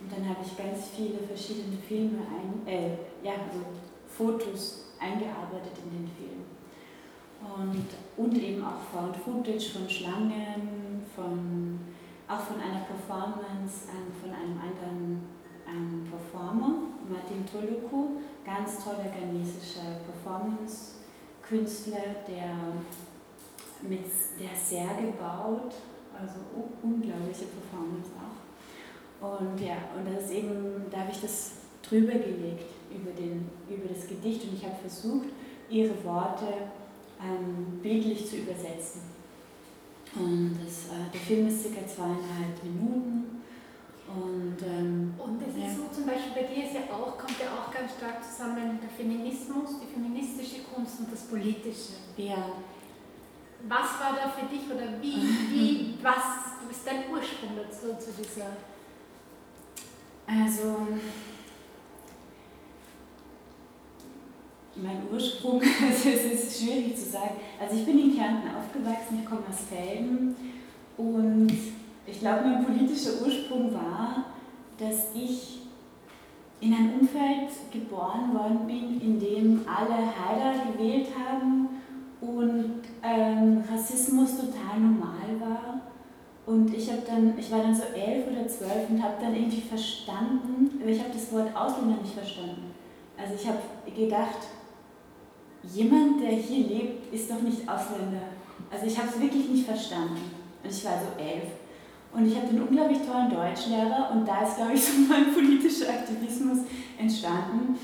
Und 0.00 0.10
dann 0.10 0.28
habe 0.28 0.40
ich 0.44 0.56
ganz 0.56 0.88
viele 0.96 1.18
verschiedene 1.18 1.76
Filme, 1.76 2.18
ein, 2.18 2.66
äh, 2.66 2.90
ja, 3.22 3.34
also 3.46 3.62
Fotos 4.08 4.86
eingearbeitet 4.98 5.78
in 5.84 5.90
den 5.98 6.10
Film. 6.18 6.42
Und, 7.40 7.86
und 8.16 8.42
eben 8.42 8.64
auch 8.64 8.80
Found 8.92 9.16
Footage 9.16 9.70
von 9.70 9.88
Schlangen, 9.88 11.06
von 11.14 11.78
auch 12.30 12.40
von 12.40 12.60
einer 12.60 12.80
Performance 12.86 13.88
ähm, 13.90 14.12
von 14.20 14.30
einem 14.30 14.58
anderen 14.58 15.22
ähm, 15.66 16.06
Performer, 16.08 16.74
Martin 17.08 17.44
Toluku, 17.44 18.20
ganz 18.46 18.84
toller 18.84 19.10
ghanesischer 19.10 19.98
Performance-Künstler, 20.06 22.22
der 22.28 22.54
mit 23.82 24.06
der 24.38 24.54
Särge 24.54 25.12
baut, 25.18 25.74
also 26.14 26.38
unglaubliche 26.82 27.46
Performance 27.46 28.10
auch. 28.14 28.38
Und 29.20 29.60
ja, 29.60 29.76
und 29.96 30.06
das 30.06 30.26
ist 30.26 30.32
eben, 30.32 30.86
da 30.90 31.00
habe 31.00 31.10
ich 31.10 31.20
das 31.20 31.54
drüber 31.82 32.12
gelegt 32.12 32.70
über, 32.90 33.10
den, 33.10 33.50
über 33.68 33.88
das 33.92 34.06
Gedicht 34.06 34.44
und 34.44 34.54
ich 34.54 34.64
habe 34.64 34.76
versucht, 34.76 35.26
ihre 35.68 36.04
Worte 36.04 36.46
ähm, 37.20 37.80
bildlich 37.82 38.28
zu 38.28 38.36
übersetzen. 38.36 39.02
Und 40.14 40.58
das, 40.64 40.90
äh, 40.90 41.10
der 41.12 41.20
Film 41.20 41.48
ist 41.48 41.62
circa 41.62 41.86
zweieinhalb 41.86 42.62
Minuten. 42.64 43.42
Und, 44.08 44.56
ähm, 44.66 45.14
und 45.18 45.40
es 45.40 45.54
ist 45.54 45.62
ja. 45.62 45.70
so 45.70 45.94
zum 45.94 46.06
Beispiel 46.06 46.32
bei 46.34 46.42
dir 46.42 46.64
ist 46.64 46.74
ja 46.74 46.80
auch, 46.92 47.16
kommt 47.16 47.38
ja 47.38 47.46
auch 47.54 47.72
ganz 47.72 47.92
stark 47.94 48.18
zusammen 48.24 48.80
der 48.82 48.90
Feminismus, 48.90 49.78
die 49.80 49.86
feministische 49.86 50.62
Kunst 50.64 50.98
und 50.98 51.12
das 51.12 51.20
Politische. 51.30 51.94
Ja. 52.16 52.50
Was 53.68 54.00
war 54.00 54.18
da 54.18 54.28
für 54.30 54.46
dich 54.46 54.66
oder 54.66 55.00
wie, 55.00 55.14
wie 55.54 55.98
was 56.02 56.50
ist 56.70 56.86
dein 56.86 57.10
Ursprung 57.10 57.50
dazu 57.54 57.94
zu 57.98 58.10
dieser? 58.20 58.56
Also 60.26 60.86
mein 64.76 65.02
Ursprung, 65.12 65.60
also 65.88 66.08
es 66.08 66.44
ist 66.44 66.62
schwierig 66.62 66.96
zu 66.96 67.10
sagen. 67.10 67.36
Also 67.60 67.76
ich 67.76 67.84
bin 67.84 67.98
in 67.98 68.16
Kärnten 68.16 68.48
aufgewachsen, 68.54 69.20
ich 69.22 69.28
komme 69.28 69.42
aus 69.48 69.66
Felden 69.68 70.36
und 70.96 71.52
ich 72.06 72.20
glaube, 72.20 72.44
mein 72.44 72.64
politischer 72.64 73.22
Ursprung 73.24 73.72
war, 73.72 74.24
dass 74.78 75.08
ich 75.14 75.60
in 76.60 76.74
ein 76.74 76.92
Umfeld 77.00 77.50
geboren 77.72 78.34
worden 78.34 78.66
bin, 78.66 79.00
in 79.00 79.18
dem 79.18 79.60
alle 79.66 79.96
Heiler 79.96 80.54
gewählt 80.72 81.08
haben 81.16 81.68
und 82.20 82.82
ähm, 83.02 83.64
Rassismus 83.70 84.36
total 84.36 84.78
normal 84.78 85.40
war. 85.40 85.80
Und 86.46 86.74
ich, 86.74 86.90
dann, 87.06 87.38
ich 87.38 87.50
war 87.50 87.60
dann 87.60 87.74
so 87.74 87.84
elf 87.94 88.26
oder 88.30 88.46
zwölf 88.48 88.90
und 88.90 89.02
habe 89.02 89.14
dann 89.20 89.34
irgendwie 89.34 89.60
verstanden, 89.60 90.80
aber 90.80 90.90
ich 90.90 90.98
habe 90.98 91.10
das 91.12 91.32
Wort 91.32 91.54
Ausländer 91.54 92.02
nicht 92.02 92.14
verstanden. 92.14 92.74
Also 93.16 93.34
ich 93.34 93.46
habe 93.46 93.58
gedacht, 93.94 94.48
jemand, 95.62 96.20
der 96.20 96.30
hier 96.30 96.66
lebt, 96.66 97.12
ist 97.12 97.30
doch 97.30 97.40
nicht 97.42 97.68
Ausländer. 97.68 98.32
Also 98.70 98.86
ich 98.86 98.96
habe 98.96 99.08
es 99.08 99.20
wirklich 99.20 99.48
nicht 99.48 99.66
verstanden. 99.66 100.30
Und 100.62 100.70
ich 100.70 100.84
war 100.84 100.94
so 100.98 101.20
elf. 101.20 101.50
Und 102.12 102.26
ich 102.26 102.36
hatte 102.36 102.48
einen 102.48 102.62
unglaublich 102.62 102.98
tollen 103.06 103.30
Deutschlehrer 103.30 104.10
und 104.12 104.26
da 104.26 104.42
ist, 104.42 104.56
glaube 104.56 104.72
ich, 104.74 104.84
so 104.84 105.00
mein 105.08 105.32
politischer 105.32 105.90
Aktivismus 105.90 106.58
entstanden. 106.98 107.78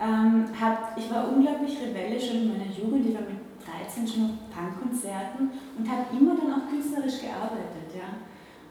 Ähm, 0.00 0.46
hab, 0.58 0.96
ich 0.96 1.10
war 1.10 1.28
unglaublich 1.28 1.78
rebellisch 1.80 2.28
schon 2.28 2.42
in 2.42 2.48
meiner 2.48 2.70
Jugend, 2.70 3.06
ich 3.06 3.14
war 3.14 3.22
mit 3.22 3.38
13 3.62 4.06
schon 4.06 4.24
auf 4.24 4.50
Punkkonzerten 4.50 5.50
und 5.78 5.88
habe 5.88 6.04
immer 6.12 6.34
dann 6.34 6.52
auch 6.52 6.68
künstlerisch 6.68 7.22
gearbeitet. 7.22 7.94
Ja. 7.94 8.18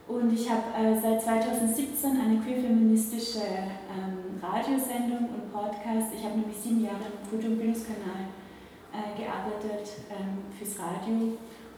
Und 0.07 0.33
ich 0.33 0.49
habe 0.49 0.63
äh, 0.75 0.99
seit 0.99 1.21
2017 1.23 2.11
eine 2.11 2.39
queer-feministische 2.39 3.39
ähm, 3.39 4.39
Radiosendung 4.41 5.29
und 5.31 5.51
Podcast. 5.51 6.11
Ich 6.15 6.23
habe 6.23 6.39
nämlich 6.39 6.57
sieben 6.57 6.83
Jahre 6.83 7.07
im 7.07 7.29
Kultur- 7.29 7.51
und 7.51 7.57
Bildungskanal 7.57 8.27
äh, 8.93 9.19
gearbeitet 9.19 9.89
ähm, 10.09 10.45
fürs 10.57 10.79
Radio. 10.79 11.33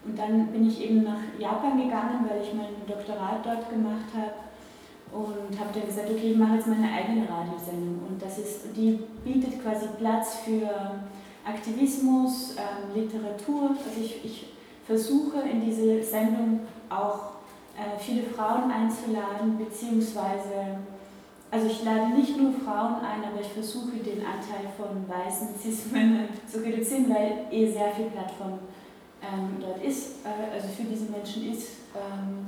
Und 0.06 0.20
dann 0.20 0.48
bin 0.48 0.68
ich 0.68 0.84
eben 0.84 1.04
nach 1.04 1.22
Japan 1.40 1.78
gegangen, 1.78 2.28
weil 2.30 2.42
ich 2.44 2.54
mein 2.54 2.76
Doktorat 2.86 3.44
dort 3.44 3.70
gemacht 3.70 4.06
habe 4.14 4.46
und 5.12 5.60
habe 5.60 5.70
dann 5.74 5.88
gesagt, 5.88 6.10
okay, 6.10 6.32
ich 6.32 6.38
mache 6.38 6.56
jetzt 6.56 6.68
meine 6.68 6.92
eigene 6.92 7.28
Radiosendung. 7.28 8.02
Und 8.08 8.22
das 8.22 8.38
ist, 8.38 8.76
die 8.76 9.00
bietet 9.24 9.64
quasi 9.64 9.88
Platz 9.98 10.40
für 10.46 10.70
Aktivismus, 11.46 12.56
ähm, 12.58 13.02
Literatur. 13.02 13.70
Also 13.70 14.02
ich, 14.02 14.24
ich 14.26 14.48
versuche 14.86 15.40
in 15.40 15.62
diese 15.62 16.04
Sendung 16.04 16.62
auch 16.90 17.36
äh, 17.78 17.98
viele 17.98 18.24
Frauen 18.24 18.70
einzuladen, 18.70 19.58
beziehungsweise 19.58 20.78
also 21.56 21.68
ich 21.68 21.84
lade 21.84 22.14
nicht 22.14 22.36
nur 22.38 22.52
Frauen 22.52 22.96
ein, 22.96 23.24
aber 23.24 23.40
ich 23.40 23.48
versuche 23.48 23.96
den 23.96 24.20
Anteil 24.20 24.68
von 24.76 25.08
weißen 25.08 25.56
Cis-Männern 25.58 26.28
zu 26.52 26.60
reduzieren, 26.60 27.10
weil 27.10 27.48
eh 27.50 27.72
sehr 27.72 27.92
viel 27.92 28.08
Plattform 28.08 28.60
ähm, 29.22 29.56
dort 29.62 29.82
ist, 29.82 30.26
äh, 30.26 30.54
also 30.54 30.68
für 30.68 30.84
diese 30.84 31.06
Menschen 31.06 31.50
ist, 31.54 31.70
ähm, 31.96 32.48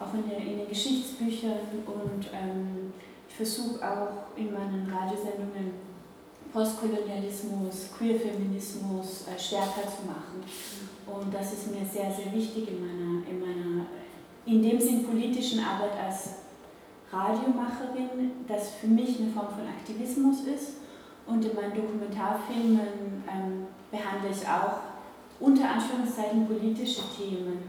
auch 0.00 0.12
in, 0.12 0.28
der, 0.28 0.38
in, 0.38 0.58
den 0.58 0.68
Geschichtsbüchern 0.68 1.60
und 1.86 2.26
ähm, 2.34 2.92
ich 3.28 3.36
versuche 3.36 3.78
auch 3.80 4.36
in 4.36 4.52
meinen 4.52 4.92
Radiosendungen 4.92 5.90
Postkolonialismus, 6.52 7.90
Queerfeminismus 7.96 9.26
äh, 9.28 9.38
stärker 9.38 9.82
zu 9.86 10.04
machen. 10.04 10.42
Und 11.06 11.32
das 11.32 11.52
ist 11.52 11.70
mir 11.70 11.86
sehr, 11.86 12.10
sehr 12.10 12.32
wichtig 12.32 12.70
in 12.70 12.80
meiner, 12.80 13.28
in 13.28 13.38
meiner 13.38 13.86
in 14.46 14.60
dem 14.62 14.80
Sinn 14.80 15.04
politischen 15.04 15.60
Arbeit 15.60 15.92
als 16.04 16.39
Radiomacherin, 17.12 18.32
das 18.46 18.74
für 18.74 18.86
mich 18.86 19.18
eine 19.18 19.30
Form 19.30 19.48
von 19.48 19.66
Aktivismus 19.66 20.42
ist. 20.44 20.76
Und 21.26 21.44
in 21.44 21.54
meinen 21.54 21.74
Dokumentarfilmen 21.74 23.24
ähm, 23.28 23.66
behandle 23.90 24.30
ich 24.30 24.46
auch 24.46 24.80
unter 25.38 25.70
Anführungszeichen 25.70 26.46
politische 26.46 27.02
Themen. 27.16 27.62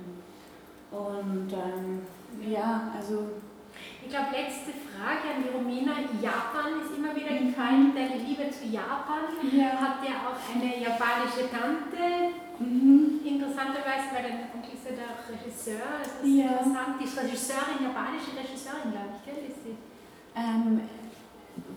Und 0.92 1.54
ähm, 1.54 2.02
ja, 2.52 2.92
also 2.96 3.28
ich 4.04 4.10
glaube, 4.10 4.32
letzte 4.32 4.72
Frage 4.72 5.36
an 5.36 5.44
die 5.44 5.50
Romina. 5.56 5.94
Japan 6.22 6.82
ist 6.82 6.98
immer 6.98 7.16
wieder 7.16 7.38
gefallen, 7.38 7.94
deine 7.96 8.18
Liebe 8.18 8.50
zu 8.50 8.66
Japan. 8.68 9.32
Ja. 9.52 9.78
Hat 9.80 10.04
ja 10.04 10.28
auch 10.28 10.40
eine 10.54 10.82
japanische 10.82 11.50
Tante. 11.50 12.36
Mhm. 12.62 13.20
Interessanterweise, 13.26 14.14
weil 14.14 14.24
dein 14.24 14.40
Onkel 14.54 14.74
ist 14.74 14.86
ja 14.86 14.94
der 14.94 15.12
Regisseur. 15.26 15.88
Das 16.04 16.22
ist 16.22 16.36
ja. 16.36 16.46
interessant. 16.46 17.00
Die 17.00 17.06
ist 17.06 17.18
Regisseurin, 17.18 17.80
japanische 17.82 18.32
Regisseurin, 18.38 18.92
glaube 18.92 19.18
ich, 19.18 19.22
gell? 19.26 19.42
Ist 19.50 19.62
sie? 19.66 19.76
Ähm, 20.36 20.82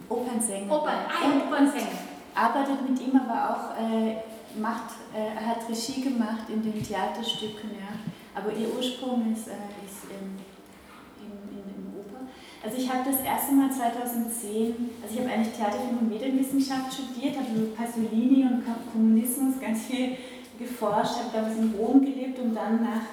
Opernsänger. 0.09 0.73
Opern, 0.73 1.01
ah, 1.09 1.47
Opernsänger. 1.47 1.99
Arbeitet 2.35 2.89
mit 2.89 3.01
ihm 3.01 3.17
aber 3.17 3.39
auch, 3.51 3.67
äh, 3.81 4.23
macht, 4.59 4.95
äh, 5.15 5.35
hat 5.35 5.69
Regie 5.69 6.03
gemacht 6.03 6.49
in 6.49 6.63
den 6.63 6.83
Theaterstücken, 6.83 7.71
ja. 7.73 7.93
Aber 8.35 8.53
ihr 8.53 8.69
Ursprung 8.75 9.33
ist, 9.33 9.49
äh, 9.49 9.71
ist 9.87 10.11
in 10.11 10.45
also 12.65 12.79
ich 12.79 12.89
habe 12.91 13.05
das 13.05 13.21
erste 13.21 13.53
Mal 13.53 13.71
2010, 13.71 14.89
also 15.03 15.15
ich 15.15 15.21
habe 15.21 15.31
eigentlich 15.31 15.55
Theater, 15.55 15.81
und 15.85 16.09
Medienwissenschaft 16.09 16.95
studiert, 16.95 17.37
habe 17.37 17.61
Pasolini 17.77 18.43
und 18.45 18.65
Kommunismus 18.91 19.61
ganz 19.61 19.83
viel 19.85 20.17
geforscht, 20.59 21.17
habe 21.19 21.31
damals 21.33 21.57
in 21.57 21.75
Rom 21.79 22.01
gelebt 22.01 22.39
und 22.39 22.55
dann 22.55 22.83
nach, 22.83 23.07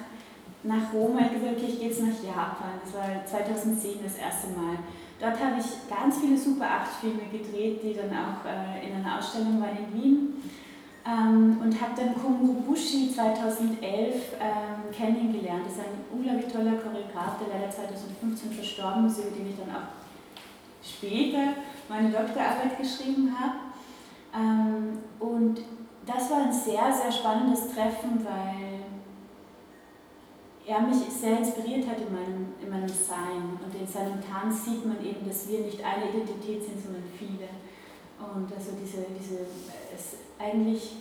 nach 0.62 0.92
Rom 0.92 1.18
halt 1.18 1.32
gesagt, 1.34 1.56
okay, 1.56 1.66
ich 1.68 1.78
gehe 1.78 1.88
jetzt 1.88 2.02
nach 2.02 2.22
Japan. 2.22 2.80
Das 2.84 2.94
war 2.94 3.26
2010 3.26 4.00
das 4.02 4.16
erste 4.16 4.48
Mal. 4.48 4.78
Dort 5.20 5.38
habe 5.38 5.60
ich 5.60 5.88
ganz 5.88 6.18
viele 6.18 6.36
Super 6.36 6.66
8 6.82 6.88
Filme 7.00 7.22
gedreht, 7.30 7.80
die 7.82 7.94
dann 7.94 8.10
auch 8.10 8.44
äh, 8.44 8.88
in 8.88 8.96
einer 8.96 9.18
Ausstellung 9.18 9.60
waren 9.60 9.78
in 9.78 10.02
Wien. 10.02 10.42
Ähm, 11.04 11.58
und 11.60 11.80
habe 11.80 11.92
dann 11.96 12.14
Kungo 12.14 12.60
Bushi 12.62 13.12
2011 13.12 13.78
ähm, 14.40 14.92
kennengelernt. 14.92 15.66
Das 15.66 15.74
ist 15.74 15.80
ein 15.80 16.04
unglaublich 16.12 16.46
toller 16.46 16.74
Choreograf, 16.74 17.38
der 17.38 17.58
leider 17.58 17.70
2015 17.70 18.52
verstorben 18.52 19.06
ist, 19.06 19.18
über 19.18 19.36
den 19.36 19.50
ich 19.50 19.56
dann 19.56 19.74
auch 19.74 19.90
später 20.82 21.54
meine 21.88 22.10
Doktorarbeit 22.10 22.78
geschrieben 22.78 23.34
habe. 23.36 23.58
Ähm, 24.34 24.98
und 25.18 25.60
das 26.06 26.30
war 26.30 26.44
ein 26.44 26.52
sehr, 26.52 26.92
sehr 26.92 27.12
spannendes 27.12 27.72
Treffen, 27.72 28.24
weil 28.24 28.82
er 30.66 30.80
mich 30.80 30.98
sehr 31.10 31.38
inspiriert 31.38 31.86
hat 31.88 31.98
in 31.98 32.12
meinem, 32.12 32.54
in 32.62 32.70
meinem 32.70 32.88
Sein. 32.88 33.58
Und 33.62 33.74
in 33.74 33.86
seinem 33.86 34.18
Tanz 34.22 34.64
sieht 34.64 34.86
man 34.86 35.04
eben, 35.04 35.26
dass 35.26 35.48
wir 35.48 35.60
nicht 35.60 35.82
eine 35.82 36.10
Identität 36.10 36.62
sind, 36.64 36.82
sondern 36.82 37.04
viele. 37.18 37.48
Und 38.18 38.52
also 38.54 38.70
diese, 38.80 39.06
diese 39.18 39.42
es 39.94 40.14
eigentlich 40.38 40.92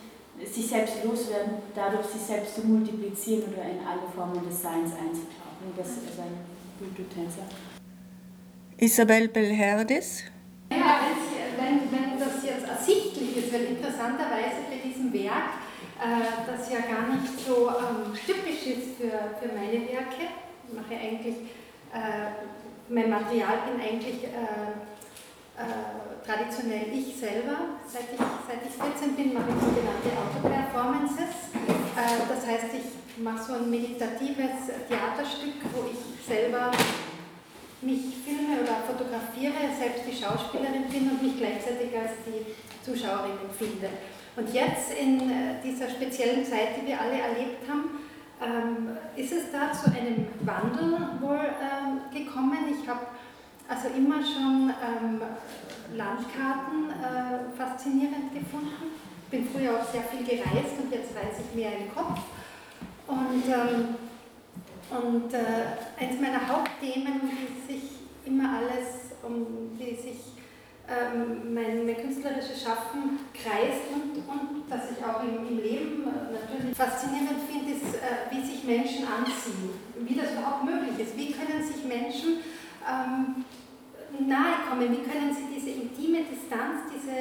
sich 0.44 0.68
selbst 0.68 1.04
loswerden, 1.04 1.54
dadurch 1.76 2.06
sich 2.08 2.22
selbst 2.22 2.56
zu 2.56 2.62
multiplizieren 2.62 3.54
oder 3.54 3.64
in 3.64 3.86
alle 3.86 4.10
Formen 4.16 4.44
des 4.48 4.62
Seins 4.62 4.92
einzutauchen. 4.94 5.70
Das 5.78 5.88
ist 5.88 6.18
ein 6.18 6.42
Kulturtänzer. 6.80 7.46
Isabel 8.78 9.28
Belherdis? 9.28 10.24
Ja, 10.72 11.02
wenn, 11.58 11.92
wenn 11.92 12.20
das 12.20 12.44
jetzt 12.44 12.68
ersichtlich 12.68 13.38
ist, 13.38 13.54
weil 13.54 13.66
interessanterweise 14.02 14.66
bei 14.70 14.78
diesem 14.82 15.14
Werk, 15.14 15.62
äh, 16.02 16.26
das 16.48 16.72
ja 16.72 16.80
gar 16.80 17.08
nicht 17.14 17.40
so 17.46 17.70
ähm, 17.70 18.14
typisch 18.26 18.66
ist 18.66 18.98
für, 18.98 19.38
für 19.38 19.54
meine 19.54 19.86
Werke, 19.86 20.34
ich 20.66 20.74
mache 20.74 20.96
eigentlich, 20.96 21.36
äh, 21.94 22.34
mein 22.90 23.10
Material 23.10 23.70
bin 23.70 23.82
eigentlich 23.82 24.24
äh, 24.26 24.74
traditionell 26.26 26.88
ich 26.92 27.16
selber. 27.16 27.78
Seit 27.86 28.10
ich, 28.14 28.18
seit 28.18 28.66
ich 28.66 28.74
14 28.74 29.16
bin, 29.16 29.34
mache 29.34 29.52
ich 29.54 29.62
sogenannte 29.62 30.10
Auto-Performances. 30.18 31.54
Das 31.94 32.48
heißt, 32.48 32.74
ich 32.74 33.24
mache 33.24 33.44
so 33.44 33.54
ein 33.54 33.70
meditatives 33.70 34.74
Theaterstück, 34.88 35.62
wo 35.74 35.86
ich 35.86 36.26
selber 36.26 36.72
mich 37.82 38.02
filme 38.26 38.62
oder 38.64 38.82
fotografiere, 38.88 39.70
selbst 39.78 40.06
die 40.08 40.18
Schauspielerin 40.18 40.90
bin 40.90 41.12
und 41.12 41.22
mich 41.22 41.38
gleichzeitig 41.38 41.94
als 41.94 42.26
die 42.26 42.46
Zuschauerin 42.84 43.38
empfinde. 43.44 43.90
Und 44.36 44.54
jetzt 44.54 44.94
in 45.00 45.20
äh, 45.30 45.62
dieser 45.64 45.90
speziellen 45.90 46.46
Zeit, 46.46 46.82
die 46.82 46.88
wir 46.88 47.00
alle 47.00 47.20
erlebt 47.20 47.68
haben, 47.70 48.00
ähm, 48.42 48.98
ist 49.16 49.34
es 49.34 49.52
da 49.52 49.72
zu 49.72 49.92
einem 49.92 50.28
Wandel 50.42 50.98
wohl 51.20 51.36
ähm, 51.38 52.02
gekommen. 52.14 52.58
Ich 52.72 52.88
habe 52.88 53.08
also 53.68 53.88
immer 53.96 54.22
schon 54.24 54.74
ähm, 54.82 55.22
Landkarten 55.96 56.90
äh, 56.90 57.56
faszinierend 57.58 58.34
gefunden. 58.34 58.92
Ich 59.26 59.30
bin 59.32 59.48
früher 59.48 59.80
auch 59.80 59.92
sehr 59.92 60.04
viel 60.04 60.26
gereist 60.26 60.80
und 60.82 60.92
jetzt 60.92 61.16
reise 61.16 61.42
ich 61.48 61.56
mehr 61.56 61.72
im 61.78 61.94
Kopf. 61.94 62.20
Und, 63.08 63.44
und 64.90 65.34
äh, 65.34 66.04
eins 66.04 66.20
meiner 66.20 66.48
Hauptthemen, 66.48 67.22
die 67.22 67.74
sich 67.74 67.84
immer 68.26 68.58
alles, 68.58 69.12
um 69.24 69.78
die 69.78 69.96
sich 69.96 70.41
ähm, 70.92 71.54
mein, 71.54 71.86
mein, 71.86 71.96
künstlerisches 71.96 72.64
Schaffen 72.64 73.20
kreist 73.34 73.88
und, 73.96 74.18
und 74.28 74.70
das 74.70 74.92
ich 74.92 75.04
auch 75.04 75.24
im, 75.24 75.48
im 75.48 75.58
Leben 75.58 76.04
natürlich 76.04 76.76
faszinierend 76.76 77.40
finde, 77.48 77.72
ist, 77.72 77.96
äh, 77.96 78.28
wie 78.30 78.44
sich 78.46 78.64
Menschen 78.66 79.08
anziehen, 79.08 79.72
wie 80.00 80.16
das 80.16 80.34
überhaupt 80.34 80.66
möglich 80.66 81.00
ist. 81.00 81.18
Wie 81.18 81.32
können 81.32 81.64
sich 81.64 81.86
Menschen 81.86 82.44
ähm, 82.84 83.46
nahe 84.20 84.68
kommen? 84.68 84.92
Wie 84.92 85.04
können 85.08 85.34
Sie 85.34 85.48
diese 85.56 85.70
intime 85.72 86.26
Distanz, 86.28 86.92
diese 86.92 87.16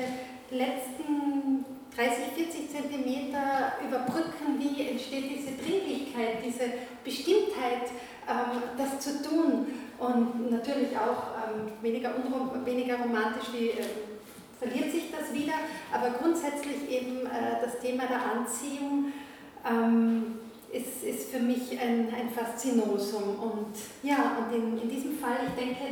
letzten 0.50 1.64
30, 1.94 2.34
40 2.34 2.70
Zentimeter 2.70 3.78
überbrücken? 3.86 4.58
Wie 4.58 4.88
entsteht 4.88 5.30
diese 5.30 5.54
Dringlichkeit, 5.54 6.42
diese 6.44 6.66
Bestimmtheit, 7.04 7.86
ähm, 8.26 8.62
das 8.76 8.98
zu 8.98 9.22
tun? 9.22 9.66
Und 10.00 10.50
natürlich 10.50 10.96
auch 10.96 11.34
ähm, 11.36 11.72
weniger, 11.82 12.12
weniger 12.64 12.96
romantisch 12.96 13.48
wie 13.52 13.68
äh, 13.68 13.84
verliert 14.58 14.90
sich 14.90 15.10
das 15.10 15.32
wieder, 15.32 15.54
aber 15.92 16.18
grundsätzlich 16.18 16.90
eben 16.90 17.26
äh, 17.26 17.62
das 17.62 17.78
Thema 17.80 18.04
der 18.06 18.20
Anziehung 18.20 19.12
ähm, 19.64 20.38
ist, 20.72 21.02
ist 21.04 21.30
für 21.30 21.40
mich 21.40 21.78
ein, 21.78 22.08
ein 22.14 22.30
Faszinosum. 22.30 23.38
Und 23.40 23.76
ja, 24.02 24.36
und 24.38 24.54
in, 24.54 24.80
in 24.80 24.88
diesem 24.88 25.18
Fall, 25.18 25.38
ich 25.48 25.64
denke, 25.64 25.82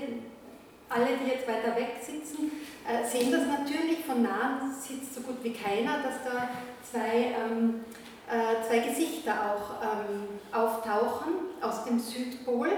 alle, 0.88 1.06
die 1.22 1.30
jetzt 1.30 1.46
weiter 1.46 1.76
weg 1.76 1.96
sitzen, 2.00 2.50
äh, 2.86 3.06
sehen 3.06 3.30
das 3.30 3.46
natürlich. 3.46 4.04
Von 4.06 4.22
nahen 4.22 4.72
sitzt 4.80 5.14
so 5.14 5.20
gut 5.20 5.42
wie 5.42 5.52
keiner, 5.52 5.98
dass 6.02 6.24
da 6.24 6.48
zwei, 6.90 7.34
ähm, 7.36 7.84
äh, 8.26 8.66
zwei 8.66 8.78
Gesichter 8.78 9.32
auch 9.32 9.82
ähm, 9.82 10.38
auftauchen 10.52 11.32
aus 11.60 11.84
dem 11.84 11.98
Südpol, 11.98 12.68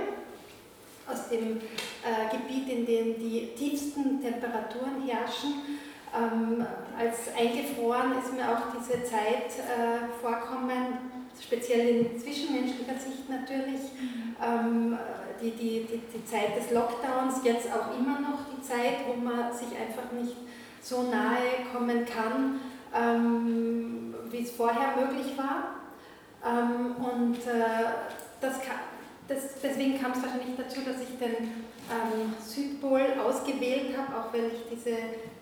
aus 1.10 1.28
dem 1.28 1.58
äh, 1.58 2.30
Gebiet, 2.30 2.68
in 2.68 2.86
dem 2.86 3.18
die 3.18 3.50
tiefsten 3.56 4.20
Temperaturen 4.20 5.02
herrschen. 5.06 5.78
Ähm, 6.12 6.66
als 6.98 7.34
eingefroren 7.38 8.18
ist 8.18 8.32
mir 8.34 8.48
auch 8.48 8.72
diese 8.76 9.04
Zeit 9.04 9.50
äh, 9.58 10.20
vorkommen, 10.20 10.98
speziell 11.40 11.88
in 11.88 12.20
zwischenmenschlicher 12.20 12.98
Sicht 12.98 13.28
natürlich. 13.28 13.80
Mhm 14.00 14.98
die, 15.40 15.50
die, 15.52 15.86
die, 15.86 16.00
die 16.12 16.24
Zeit 16.24 16.56
des 16.56 16.70
Lockdowns, 16.70 17.40
jetzt 17.44 17.68
auch 17.72 17.96
immer 17.98 18.20
noch 18.20 18.38
die 18.54 18.62
Zeit, 18.62 19.06
wo 19.06 19.14
man 19.14 19.52
sich 19.52 19.68
einfach 19.68 20.12
nicht 20.12 20.36
so 20.82 21.02
nahe 21.02 21.66
kommen 21.72 22.04
kann, 22.06 22.60
ähm, 22.94 24.14
wie 24.30 24.42
es 24.42 24.50
vorher 24.52 24.96
möglich 24.96 25.36
war. 25.36 25.76
Ähm, 26.44 26.96
und 26.96 27.36
äh, 27.36 27.84
das, 28.40 28.56
das, 29.30 29.60
deswegen 29.62 30.00
kam 30.00 30.10
es 30.10 30.22
wahrscheinlich 30.22 30.56
dazu, 30.56 30.80
dass 30.80 31.00
ich 31.00 31.18
den 31.18 31.64
ähm, 31.88 32.34
Südpol 32.44 33.02
ausgewählt 33.24 33.96
habe, 33.96 34.18
auch 34.18 34.32
weil 34.32 34.48
ich 34.48 34.68
diese 34.70 34.96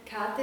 Karte 0.04 0.42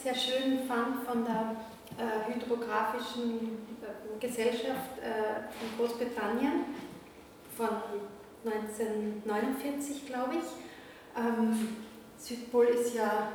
sehr 0.00 0.14
schön 0.14 0.60
fand 0.68 1.04
von 1.04 1.24
der 1.24 1.56
äh, 1.98 2.32
Hydrographischen 2.32 3.58
äh, 3.82 4.24
Gesellschaft 4.24 4.98
äh, 5.02 5.42
von 5.58 5.76
Großbritannien 5.78 6.64
von 7.56 7.68
1949, 8.44 10.06
glaube 10.06 10.34
ich. 10.36 11.18
Ähm, 11.18 11.76
Südpol 12.16 12.66
ist 12.66 12.94
ja 12.94 13.28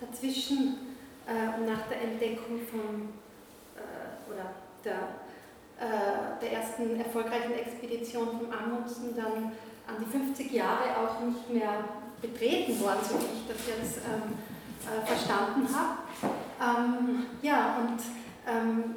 dazwischen 0.00 0.96
äh, 1.26 1.60
nach 1.66 1.86
der 1.88 2.02
Entdeckung 2.02 2.60
von 2.70 3.08
äh, 3.76 4.32
oder 4.32 4.50
der, 4.84 5.08
äh, 5.80 6.40
der 6.40 6.52
ersten 6.52 6.98
erfolgreichen 6.98 7.52
Expedition 7.52 8.28
von 8.38 8.52
Amundsen 8.52 9.16
dann 9.16 9.52
an 9.86 9.96
die 10.00 10.06
50 10.06 10.52
Jahre 10.52 10.96
auch 10.96 11.20
nicht 11.20 11.50
mehr 11.50 11.84
betreten 12.22 12.80
worden, 12.80 13.00
so 13.02 13.16
wie 13.16 13.40
ich 13.40 13.46
das 13.48 13.66
jetzt 13.66 13.98
ähm, 14.06 14.34
äh, 14.86 15.04
verstanden 15.06 15.68
habe. 15.74 15.98
Ähm, 16.60 17.26
ja, 17.42 17.78
und 17.78 18.00
ähm, 18.46 18.94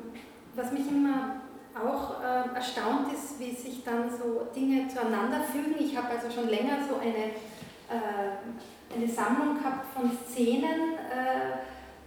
was 0.56 0.72
mich 0.72 0.88
immer 0.88 1.42
auch 1.76 2.22
äh, 2.22 2.56
erstaunt 2.56 3.14
ist, 3.14 3.40
wie 3.40 3.52
sich 3.52 3.84
dann 3.84 4.10
so 4.10 4.48
Dinge 4.56 4.88
zueinander 4.88 5.42
fügen. 5.42 5.76
Ich 5.80 5.96
habe 5.96 6.10
also 6.10 6.30
schon 6.30 6.50
länger 6.50 6.78
so 6.88 6.98
eine, 6.98 7.32
äh, 7.90 8.96
eine 8.96 9.08
Sammlung 9.08 9.58
gehabt 9.58 9.86
von 9.94 10.12
Szenen, 10.28 10.94
äh, 11.12 11.58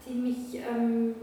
die, 0.06 0.14
mich, 0.14 0.56
ähm, 0.56 1.14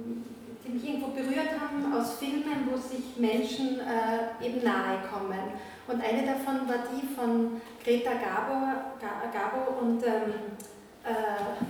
die 0.67 0.73
mich 0.73 0.89
irgendwo 0.89 1.07
berührt 1.07 1.51
haben 1.59 1.93
aus 1.93 2.15
Filmen, 2.19 2.69
wo 2.69 2.77
sich 2.77 3.15
Menschen 3.17 3.79
äh, 3.79 4.45
eben 4.45 4.63
nahe 4.63 4.99
kommen. 5.09 5.39
Und 5.87 6.03
eine 6.03 6.25
davon 6.25 6.67
war 6.67 6.83
die 6.91 7.07
von 7.15 7.61
Greta 7.83 8.11
Garbo, 8.11 8.67
Garbo 8.99 9.79
und 9.79 10.03
ähm, 10.03 10.33
äh, 11.03 11.65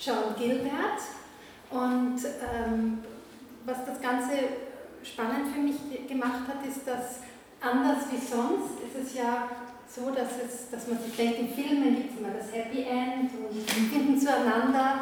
John 0.00 0.34
Gilbert. 0.36 1.00
Und 1.70 2.18
ähm, 2.24 2.98
was 3.64 3.84
das 3.86 4.00
Ganze 4.00 4.32
spannend 5.04 5.54
für 5.54 5.60
mich 5.60 6.08
gemacht 6.08 6.48
hat, 6.48 6.66
ist, 6.66 6.86
dass 6.86 7.20
anders 7.60 8.04
wie 8.10 8.18
sonst 8.18 8.80
ist 8.82 9.06
es 9.06 9.14
ja 9.14 9.48
so, 9.88 10.10
dass, 10.10 10.32
es, 10.44 10.70
dass 10.70 10.88
man 10.88 10.98
sich 10.98 11.14
denkt, 11.14 11.38
in 11.38 11.48
Filmen 11.48 11.94
gibt 11.96 12.14
es 12.14 12.18
immer 12.18 12.30
das 12.30 12.52
Happy 12.52 12.82
End 12.82 13.30
und 13.34 13.70
finden 13.70 14.18
zueinander. 14.18 15.00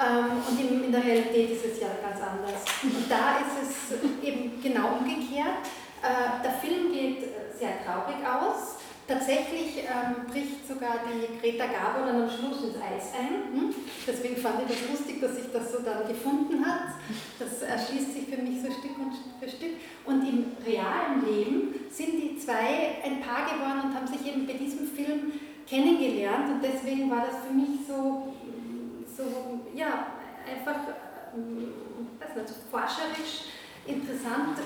Ähm, 0.00 0.42
und 0.48 0.84
in, 0.84 0.92
der 0.92 1.04
Realität 1.04 1.50
ist 1.52 1.64
es 1.64 1.80
ja 1.80 1.88
ganz 2.00 2.20
anders. 2.20 2.64
Und 2.82 3.10
da 3.10 3.38
ist 3.38 3.56
es 3.60 4.24
eben 4.24 4.62
genau 4.62 4.98
umgekehrt. 4.98 5.66
Äh, 6.02 6.42
der 6.42 6.52
Film 6.52 6.92
geht 6.92 7.28
sehr 7.58 7.84
traurig 7.84 8.18
aus. 8.26 8.76
Tatsächlich 9.06 9.82
ähm, 9.82 10.30
bricht 10.30 10.66
sogar 10.66 11.02
die 11.04 11.38
Greta 11.38 11.66
Garbo 11.66 12.06
dann 12.06 12.22
am 12.22 12.30
Schluss 12.30 12.62
ins 12.64 12.76
Eis 12.76 13.12
ein. 13.18 13.52
Hm? 13.52 13.74
Deswegen 14.06 14.36
fand 14.36 14.62
ich 14.62 14.78
das 14.78 14.90
lustig, 14.90 15.20
dass 15.20 15.34
sich 15.36 15.52
das 15.52 15.72
so 15.72 15.82
dann 15.82 16.06
gefunden 16.06 16.64
hat. 16.64 16.94
Das 17.38 17.62
erschließt 17.62 18.14
sich 18.14 18.24
für 18.24 18.40
mich 18.40 18.62
so 18.62 18.70
Stück 18.70 18.96
für 19.40 19.48
Stück. 19.48 19.74
Und 20.06 20.22
im 20.22 20.56
realen 20.64 21.26
Leben 21.26 21.74
sind 21.90 22.12
die 22.14 22.38
zwei 22.38 23.02
ein 23.04 23.20
Paar 23.20 23.44
geworden 23.50 23.90
und 23.90 23.94
haben 23.94 24.06
sich 24.06 24.24
eben 24.26 24.46
bei 24.46 24.54
diesem 24.54 24.86
Film 24.86 25.32
kennengelernt. 25.68 26.48
Und 26.48 26.62
deswegen 26.62 27.10
war 27.10 27.26
das 27.26 27.42
für 27.46 27.52
mich 27.52 27.82
so, 27.86 28.32
so 29.16 29.60
ja, 29.74 30.06
einfach, 30.48 30.80
ähm, 31.34 31.72
weiß 32.18 32.36
nicht, 32.36 32.54
forscherisch 32.70 33.52
interessant. 33.86 34.58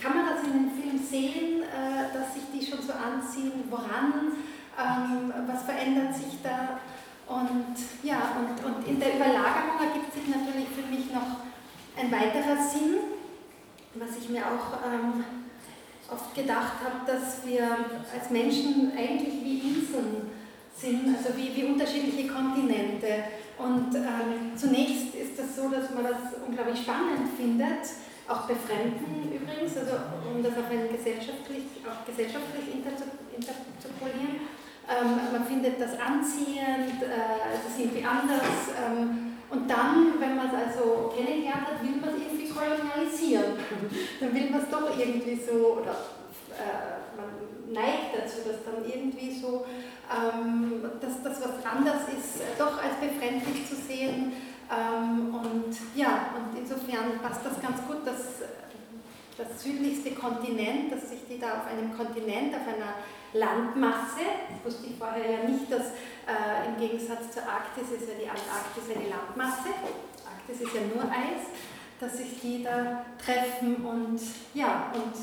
Kann 0.00 0.16
man 0.16 0.26
das 0.34 0.44
in 0.44 0.52
dem 0.52 0.70
Film 0.70 0.98
sehen, 0.98 1.62
äh, 1.62 2.12
dass 2.12 2.34
sich 2.34 2.44
die 2.52 2.64
schon 2.64 2.82
so 2.82 2.92
anziehen? 2.92 3.64
Woran? 3.70 4.32
Ähm, 4.78 5.32
was 5.46 5.64
verändert 5.64 6.14
sich 6.14 6.40
da? 6.42 6.80
Und 7.28 7.76
ja, 8.02 8.32
und, 8.38 8.64
und 8.64 8.88
in 8.88 8.98
der 8.98 9.14
Überlagerung 9.14 9.78
ergibt 9.80 10.12
sich 10.12 10.28
natürlich 10.28 10.68
für 10.68 10.88
mich 10.88 11.12
noch 11.12 11.44
ein 11.96 12.10
weiterer 12.10 12.56
Sinn, 12.56 12.96
was 13.94 14.16
ich 14.16 14.28
mir 14.28 14.42
auch 14.42 14.80
ähm, 14.86 15.24
oft 16.10 16.34
gedacht 16.34 16.74
habe, 16.84 17.06
dass 17.06 17.46
wir 17.46 17.62
als 18.12 18.30
Menschen 18.30 18.92
eigentlich 18.96 19.44
wie 19.44 19.58
Inseln 19.60 20.30
sind, 20.74 21.16
also 21.16 21.36
wie, 21.36 21.54
wie 21.54 21.64
unterschiedliche 21.64 22.28
Kontinente. 22.28 23.24
Und 23.62 23.94
ähm, 23.94 24.56
zunächst 24.56 25.14
ist 25.14 25.38
das 25.38 25.54
so, 25.54 25.68
dass 25.68 25.90
man 25.94 26.02
das 26.02 26.34
unglaublich 26.46 26.82
spannend 26.82 27.30
findet, 27.36 27.86
auch 28.26 28.48
bei 28.50 28.54
Fremden 28.54 29.30
übrigens, 29.30 29.76
also 29.76 30.02
um 30.26 30.42
das 30.42 30.52
ein 30.58 30.90
gesellschaftlich, 30.90 31.78
auch 31.86 32.02
gesellschaftlich 32.06 32.74
interzupolieren. 32.74 34.50
Ähm, 34.90 35.30
man 35.30 35.46
findet 35.46 35.80
das 35.80 35.94
anziehend, 35.94 37.02
äh, 37.02 37.54
ist 37.54 37.78
irgendwie 37.78 38.04
anders. 38.04 38.74
Ähm, 38.74 39.38
und 39.48 39.70
dann, 39.70 40.18
wenn 40.18 40.36
man 40.36 40.48
es 40.48 40.54
also 40.54 41.12
kennengelernt 41.14 41.68
hat, 41.70 41.82
will 41.82 42.00
man 42.00 42.10
es 42.10 42.18
irgendwie 42.18 42.48
kolonialisieren. 42.50 43.54
dann 44.20 44.34
will 44.34 44.50
man 44.50 44.60
es 44.60 44.70
doch 44.70 44.90
irgendwie 44.98 45.38
so, 45.38 45.78
oder 45.82 45.94
äh, 46.58 46.98
man 47.14 47.30
neigt 47.70 48.16
dazu, 48.16 48.42
dass 48.42 48.64
dann 48.64 48.82
irgendwie 48.82 49.30
so, 49.30 49.66
ähm, 50.10 50.82
dass 51.00 51.22
das, 51.22 51.40
was 51.40 51.64
anders 51.64 52.08
ist, 52.08 52.42
doch 52.58 52.82
als 52.82 52.96
befremdlich 53.00 53.68
zu 53.68 53.76
sehen. 53.76 54.32
Ähm, 54.70 55.34
und 55.34 55.76
ja, 55.94 56.32
und 56.36 56.58
insofern 56.58 57.18
passt 57.22 57.44
das 57.44 57.60
ganz 57.60 57.86
gut, 57.86 58.06
dass 58.06 58.42
das 59.36 59.62
südlichste 59.62 60.12
Kontinent, 60.12 60.92
dass 60.92 61.10
sich 61.10 61.20
die 61.28 61.38
da 61.38 61.60
auf 61.60 61.66
einem 61.66 61.96
Kontinent, 61.96 62.54
auf 62.54 62.66
einer 62.66 62.94
Landmasse, 63.32 64.24
das 64.48 64.72
wusste 64.72 64.88
ich 64.90 64.98
vorher 64.98 65.30
ja 65.30 65.48
nicht, 65.48 65.70
dass 65.72 65.88
äh, 66.28 66.68
im 66.68 66.76
Gegensatz 66.78 67.32
zur 67.32 67.42
Arktis 67.44 67.90
ist 67.90 68.08
ja 68.08 68.14
die 68.20 68.28
Antarktis 68.28 68.94
eine 68.94 69.08
Landmasse, 69.08 69.72
Arktis 70.28 70.60
ist 70.60 70.74
ja 70.74 70.82
nur 70.94 71.04
Eis, 71.10 71.48
dass 71.98 72.18
sich 72.18 72.40
die 72.40 72.62
da 72.62 73.04
treffen 73.24 73.76
und 73.76 74.20
ja, 74.54 74.92
und 74.92 75.14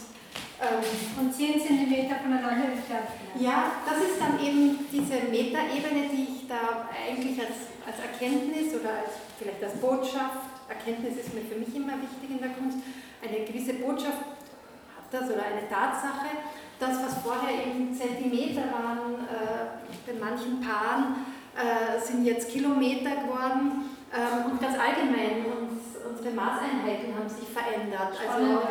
und 1.20 1.34
10 1.34 1.62
cm 1.62 2.10
voneinander 2.22 2.76
entfernt. 2.76 3.08
Ja, 3.40 3.72
das 3.88 3.98
ist 4.04 4.20
dann 4.20 4.36
eben 4.44 4.86
diese 4.92 5.32
Metaebene, 5.32 6.12
die 6.12 6.36
ich 6.36 6.48
da 6.48 6.90
eigentlich 6.92 7.40
als, 7.40 7.72
als 7.88 8.00
Erkenntnis 8.04 8.76
oder 8.76 9.08
als, 9.08 9.16
vielleicht 9.40 9.64
als 9.64 9.80
Botschaft, 9.80 10.44
Erkenntnis 10.68 11.18
ist 11.18 11.34
mir 11.34 11.42
für 11.42 11.56
mich 11.56 11.74
immer 11.76 11.94
wichtig 11.96 12.30
in 12.30 12.40
der 12.40 12.52
Kunst, 12.52 12.78
eine 13.24 13.46
gewisse 13.46 13.74
Botschaft 13.74 14.20
hat 14.20 15.08
das 15.12 15.32
oder 15.32 15.44
eine 15.44 15.68
Tatsache, 15.68 16.44
das, 16.80 17.04
was 17.04 17.24
vorher 17.24 17.66
eben 17.66 17.94
Zentimeter 17.96 18.68
waren, 18.72 19.26
äh, 19.28 20.12
bei 20.12 20.14
manchen 20.20 20.62
Paaren 20.62 21.26
äh, 21.56 22.00
sind 22.00 22.26
jetzt 22.26 22.50
Kilometer 22.50 23.24
geworden 23.24 23.90
ähm, 24.14 24.52
und 24.52 24.62
ganz 24.62 24.78
allgemein 24.78 25.46
uns, 25.46 25.96
unsere 26.08 26.34
Maßeinheiten 26.36 27.16
haben 27.16 27.28
sich 27.28 27.50
verändert. 27.50 28.16
Also, 28.16 28.62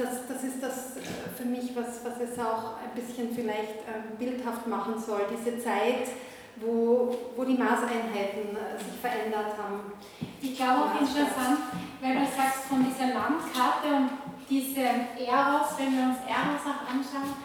das, 0.00 0.26
das 0.26 0.42
ist 0.44 0.62
das 0.62 0.96
äh, 0.96 1.28
für 1.36 1.44
mich, 1.44 1.76
was, 1.76 2.04
was 2.04 2.16
es 2.20 2.38
auch 2.38 2.76
ein 2.80 2.92
bisschen 2.94 3.34
vielleicht 3.34 3.84
ähm, 3.86 4.16
bildhaft 4.18 4.66
machen 4.66 4.94
soll, 4.98 5.22
diese 5.30 5.62
Zeit, 5.62 6.08
wo, 6.56 7.16
wo 7.36 7.44
die 7.44 7.54
Maßeinheiten 7.54 8.56
äh, 8.56 8.78
sich 8.78 9.00
verändert 9.00 9.56
haben. 9.60 9.92
Ich 10.40 10.56
glaube 10.56 10.84
auch 10.84 11.00
interessant, 11.00 11.60
weil 12.00 12.14
du 12.14 12.24
sagst 12.24 12.64
von 12.68 12.84
dieser 12.84 13.12
Landkarte 13.12 13.88
und 13.94 14.10
diese 14.48 14.80
Eros, 14.80 15.76
wenn 15.78 15.92
wir 15.92 16.04
uns 16.10 16.18
Eros 16.26 16.64
auch 16.64 16.82
anschauen, 16.88 17.36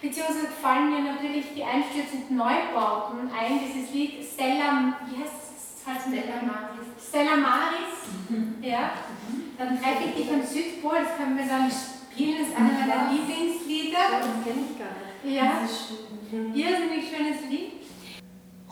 beziehungsweise 0.00 0.48
fallen 0.60 0.90
mir 0.90 1.12
natürlich 1.12 1.54
die 1.54 1.62
einstürzenden 1.62 2.36
Neubauten 2.36 3.30
ein, 3.30 3.60
dieses 3.60 3.92
Lied 3.92 4.24
Stella, 4.24 4.96
wie 5.06 5.22
heißt 5.22 5.34
es? 5.34 5.50
Stella 5.80 6.42
Maris. 6.42 7.08
Stella 7.08 7.36
Maris, 7.36 8.08
mhm. 8.28 8.62
ja. 8.62 8.92
Dann 9.60 9.78
treffe 9.78 10.04
ich 10.08 10.14
dich 10.16 10.32
am 10.32 10.42
Südpol, 10.42 11.04
das 11.04 11.18
können 11.18 11.36
wir 11.36 11.44
dann 11.46 11.70
spielen, 11.70 12.38
das 12.38 12.48
ist 12.48 12.56
einer 12.56 12.80
meiner 12.80 13.12
Lieblingslieder. 13.12 13.92
Ja, 13.92 14.20
das 14.20 14.42
kenne 14.42 14.64
ich 14.64 14.78
gar 14.80 14.88
nicht. 14.88 15.36
Ja, 15.36 15.60
irrsinnig 16.32 17.04
schönes 17.04 17.50
Lied. 17.50 17.72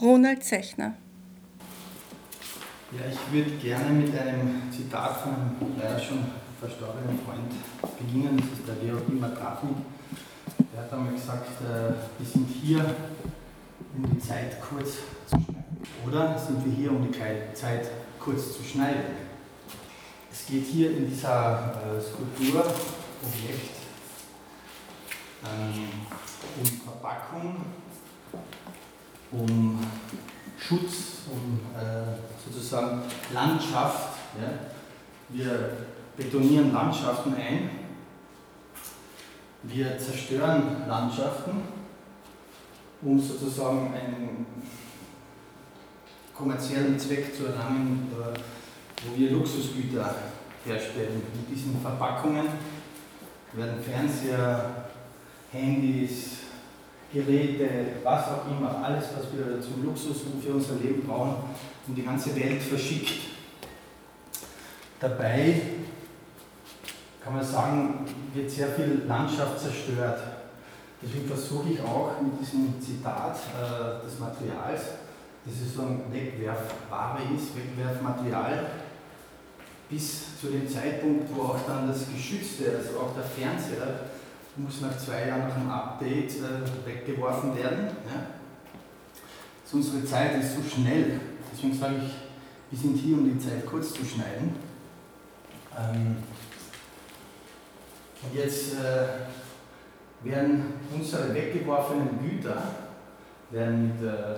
Ronald 0.01 0.43
Zechner. 0.43 0.95
Ja, 2.91 3.01
ich 3.07 3.19
würde 3.31 3.51
gerne 3.59 3.91
mit 3.91 4.19
einem 4.19 4.63
Zitat 4.73 5.21
von 5.21 5.35
einem 5.35 5.77
leider 5.79 5.99
schon 5.99 6.25
verstorbenen 6.59 7.21
Freund 7.21 7.53
beginnen. 7.99 8.39
Das 8.39 8.59
ist 8.59 8.67
der 8.67 8.77
Georg 8.77 9.07
Imatrafi. 9.11 9.67
Der 10.73 10.85
hat 10.85 10.91
einmal 10.91 11.13
gesagt, 11.13 11.61
äh, 11.61 11.93
wir 12.19 12.27
sind 12.27 12.49
hier, 12.63 12.83
um 13.95 14.11
die 14.11 14.19
Zeit 14.21 14.59
kurz 14.63 14.93
zu 15.27 15.37
schneiden. 15.37 15.65
Oder 16.07 16.39
sind 16.39 16.65
wir 16.65 16.73
hier, 16.73 16.91
um 16.93 17.07
die 17.07 17.53
Zeit 17.53 17.91
kurz 18.19 18.57
zu 18.57 18.65
schneiden? 18.65 19.28
Geht 20.51 20.65
hier 20.65 20.97
in 20.97 21.11
dieser 21.11 21.75
äh, 21.77 22.01
Skulptur, 22.01 22.65
Objekt, 23.23 23.77
ähm, 25.45 25.91
um 26.59 26.65
Verpackung, 26.65 27.57
um 29.31 29.87
Schutz, 30.59 31.25
um 31.31 31.61
äh, 31.79 32.17
sozusagen 32.43 33.03
Landschaft. 33.35 34.17
Ja. 34.41 34.49
Wir 35.29 35.87
betonieren 36.17 36.73
Landschaften 36.73 37.35
ein, 37.35 37.69
wir 39.65 39.99
zerstören 39.99 40.89
Landschaften, 40.89 41.61
um 43.03 43.21
sozusagen 43.21 43.93
einen 43.93 44.47
kommerziellen 46.35 46.99
Zweck 46.99 47.37
zu 47.37 47.49
erlangen, 47.49 48.11
wo 49.05 49.19
wir 49.19 49.31
Luxusgüter 49.33 50.15
herstellen. 50.69 51.23
Mit 51.35 51.57
diesen 51.57 51.81
Verpackungen 51.81 52.47
werden 53.53 53.83
Fernseher, 53.83 54.89
Handys, 55.53 56.39
Geräte, 57.13 57.69
was 58.03 58.25
auch 58.27 58.47
immer, 58.51 58.85
alles, 58.85 59.07
was 59.17 59.33
wir 59.33 59.61
zum 59.61 59.85
Luxus 59.85 60.23
und 60.25 60.45
für 60.45 60.53
unser 60.53 60.75
Leben 60.75 61.07
brauchen, 61.07 61.37
um 61.87 61.95
die 61.95 62.03
ganze 62.03 62.37
Welt 62.37 62.63
verschickt. 62.63 63.29
Dabei 65.01 65.63
kann 67.25 67.35
man 67.35 67.45
sagen, 67.45 68.07
wird 68.35 68.51
sehr 68.51 68.69
viel 68.69 69.03
Landschaft 69.07 69.59
zerstört. 69.59 70.21
Deswegen 71.01 71.29
versuche 71.29 71.71
ich 71.71 71.81
auch 71.81 72.21
mit 72.21 72.41
diesem 72.41 72.75
Zitat 72.81 73.37
äh, 73.37 74.05
des 74.05 74.19
Materials, 74.19 74.83
das 75.45 75.55
ist 75.55 75.77
so 75.77 75.83
ein 75.83 76.03
Wegwerfware 76.13 77.21
ist, 77.35 77.57
Wegwerfmaterial, 77.57 78.67
bis 79.89 80.39
zu 80.41 80.49
dem 80.49 80.69
Zeitpunkt, 80.69 81.29
wo 81.35 81.43
auch 81.43 81.67
dann 81.67 81.89
das 81.89 82.07
Geschützte, 82.13 82.77
also 82.77 83.01
auch 83.01 83.15
der 83.15 83.25
Fernseher, 83.25 84.01
muss 84.57 84.81
nach 84.81 84.97
zwei 84.99 85.29
Jahren 85.29 85.49
nach 85.49 85.57
einem 85.57 85.71
Update 85.71 86.33
äh, 86.37 86.87
weggeworfen 86.87 87.57
werden. 87.57 87.87
Ja. 88.07 88.27
Also 89.65 89.77
unsere 89.77 90.05
Zeit 90.05 90.41
ist 90.41 90.57
so 90.57 90.63
schnell, 90.63 91.21
deswegen 91.53 91.75
sage 91.75 91.97
ich, 92.05 92.13
wir 92.71 92.79
sind 92.79 92.97
hier, 92.97 93.17
um 93.17 93.25
die 93.25 93.39
Zeit 93.39 93.65
kurz 93.65 93.93
zu 93.93 94.05
schneiden. 94.05 94.57
Ähm, 95.79 96.17
und 98.23 98.35
jetzt 98.35 98.75
äh, 98.75 100.29
werden 100.29 100.75
unsere 100.93 101.33
weggeworfenen 101.33 102.19
Güter 102.19 102.63
werden 103.51 103.89
mit 103.89 104.09
äh, 104.09 104.35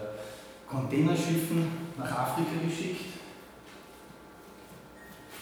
Containerschiffen 0.69 1.67
nach 1.97 2.11
Afrika 2.11 2.51
geschickt, 2.65 3.20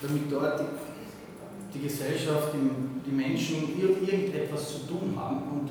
damit 0.01 0.31
dort 0.31 0.61
die, 0.61 1.79
die 1.79 1.85
Gesellschaft, 1.85 2.55
die, 2.55 3.11
die 3.11 3.15
Menschen 3.15 3.79
irgendetwas 3.81 4.73
zu 4.73 4.79
tun 4.87 5.15
haben 5.17 5.37
und 5.37 5.71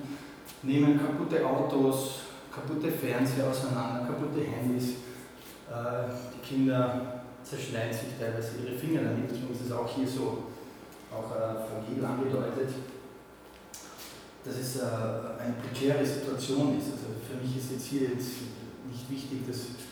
nehmen 0.64 1.00
kaputte 1.00 1.46
Autos, 1.46 2.22
kaputte 2.54 2.92
Fernseher 2.92 3.50
auseinander, 3.50 4.06
kaputte 4.06 4.44
Handys. 4.44 4.90
Äh, 5.70 6.10
die 6.34 6.48
Kinder 6.48 7.22
zerschneiden 7.44 7.94
sich 7.94 8.18
teilweise 8.20 8.52
ihre 8.64 8.78
Finger 8.78 9.04
damit, 9.04 9.30
deswegen 9.32 9.54
ist 9.54 9.72
auch 9.72 9.90
hier 9.90 10.08
so 10.08 10.44
auch 11.12 11.32
äh, 11.32 11.56
fragil 11.64 12.04
angedeutet, 12.04 12.70
dass 14.44 14.56
es 14.56 14.78
äh, 14.78 14.84
eine 14.84 15.56
prekäre 15.64 16.06
Situation 16.06 16.78
ist. 16.78 16.92
Also 16.92 17.16
für 17.24 17.40
mich 17.42 17.58
ist 17.58 17.72
jetzt 17.72 17.86
hier 17.86 18.02
jetzt 18.10 18.44
nicht 18.90 19.10
wichtig, 19.10 19.48
dass 19.48 19.87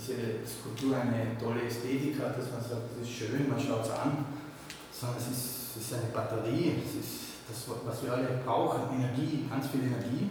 diese 0.00 0.40
Skulptur 0.48 0.96
eine 0.96 1.36
tolle 1.36 1.68
Ästhetik 1.68 2.16
hat, 2.20 2.38
dass 2.38 2.50
man 2.50 2.60
sagt, 2.60 2.96
das 2.96 3.06
ist 3.06 3.12
schön, 3.12 3.48
man 3.48 3.60
schaut 3.60 3.84
es 3.84 3.92
an, 3.92 4.24
sondern 4.88 5.18
es 5.20 5.28
ist, 5.28 5.76
es 5.76 5.82
ist 5.84 5.94
eine 5.94 6.10
Batterie, 6.12 6.80
es 6.80 6.96
ist 6.96 7.12
das, 7.44 7.68
was 7.84 8.02
wir 8.02 8.12
alle 8.12 8.40
brauchen, 8.44 8.96
Energie, 8.96 9.44
ganz 9.50 9.68
viel 9.68 9.84
Energie 9.84 10.30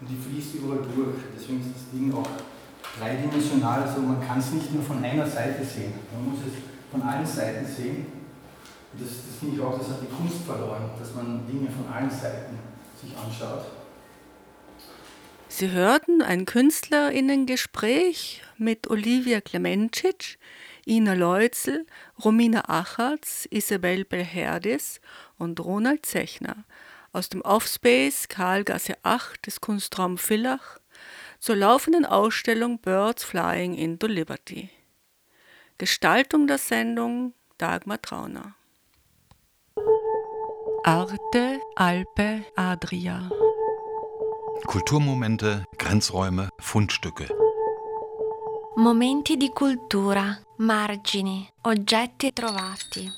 und 0.00 0.06
die 0.06 0.16
fließt 0.16 0.56
überall 0.56 0.84
durch. 0.84 1.16
Deswegen 1.34 1.60
ist 1.60 1.74
das 1.74 1.90
Ding 1.92 2.12
auch 2.14 2.28
dreidimensional, 2.98 3.82
also 3.82 4.00
man 4.00 4.20
kann 4.20 4.38
es 4.38 4.52
nicht 4.52 4.72
nur 4.72 4.82
von 4.82 5.02
einer 5.02 5.26
Seite 5.26 5.64
sehen, 5.64 5.94
man 6.12 6.30
muss 6.30 6.40
es 6.46 6.62
von 6.90 7.02
allen 7.02 7.26
Seiten 7.26 7.66
sehen. 7.66 8.06
Und 8.92 9.02
das, 9.02 9.26
das 9.26 9.36
finde 9.40 9.56
ich 9.56 9.62
auch, 9.62 9.78
das 9.78 9.88
hat 9.88 10.00
die 10.00 10.14
Kunst 10.14 10.46
verloren, 10.46 10.90
dass 10.98 11.14
man 11.14 11.46
Dinge 11.46 11.68
von 11.68 11.90
allen 11.92 12.10
Seiten 12.10 12.56
sich 13.00 13.12
anschaut. 13.16 13.85
Sie 15.58 15.70
hörten 15.70 16.20
ein 16.20 16.44
Künstlerinnengespräch 16.44 18.42
mit 18.58 18.90
Olivia 18.90 19.40
Klemencic, 19.40 20.38
Ina 20.86 21.14
Leutzel, 21.14 21.86
Romina 22.22 22.68
Achatz, 22.68 23.48
Isabel 23.48 24.04
Belherdis 24.04 25.00
und 25.38 25.58
Ronald 25.58 26.04
Zechner 26.04 26.66
aus 27.14 27.30
dem 27.30 27.40
Offspace 27.40 28.28
Karlgasse 28.28 28.98
8 29.02 29.46
des 29.46 29.62
Kunstraum 29.62 30.18
Villach 30.18 30.78
zur 31.38 31.56
laufenden 31.56 32.04
Ausstellung 32.04 32.78
Birds 32.78 33.24
Flying 33.24 33.72
into 33.72 34.06
Liberty. 34.06 34.68
Gestaltung 35.78 36.48
der 36.48 36.58
Sendung 36.58 37.32
Dagmar 37.56 38.02
Trauner. 38.02 38.54
Arte 40.84 41.60
Alpe 41.76 42.44
Adria 42.56 43.30
Kulturmomente, 44.64 45.64
Grenzräume, 45.76 46.48
Fundstücke. 46.58 47.26
Momenti 48.76 49.36
di 49.36 49.50
cultura, 49.50 50.38
margini, 50.58 51.46
oggetti 51.62 52.32
trovati. 52.32 53.10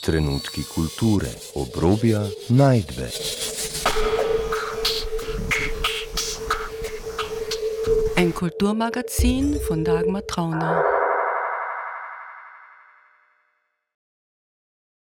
Trenutki 0.00 0.64
kulture, 0.64 1.34
obrobja, 1.54 2.28
najdbe. 2.48 3.10
Ein 8.16 8.34
Kulturmagazin 8.34 9.58
von 9.66 9.84
Dagmar 9.84 10.26
Trauner. 10.26 10.99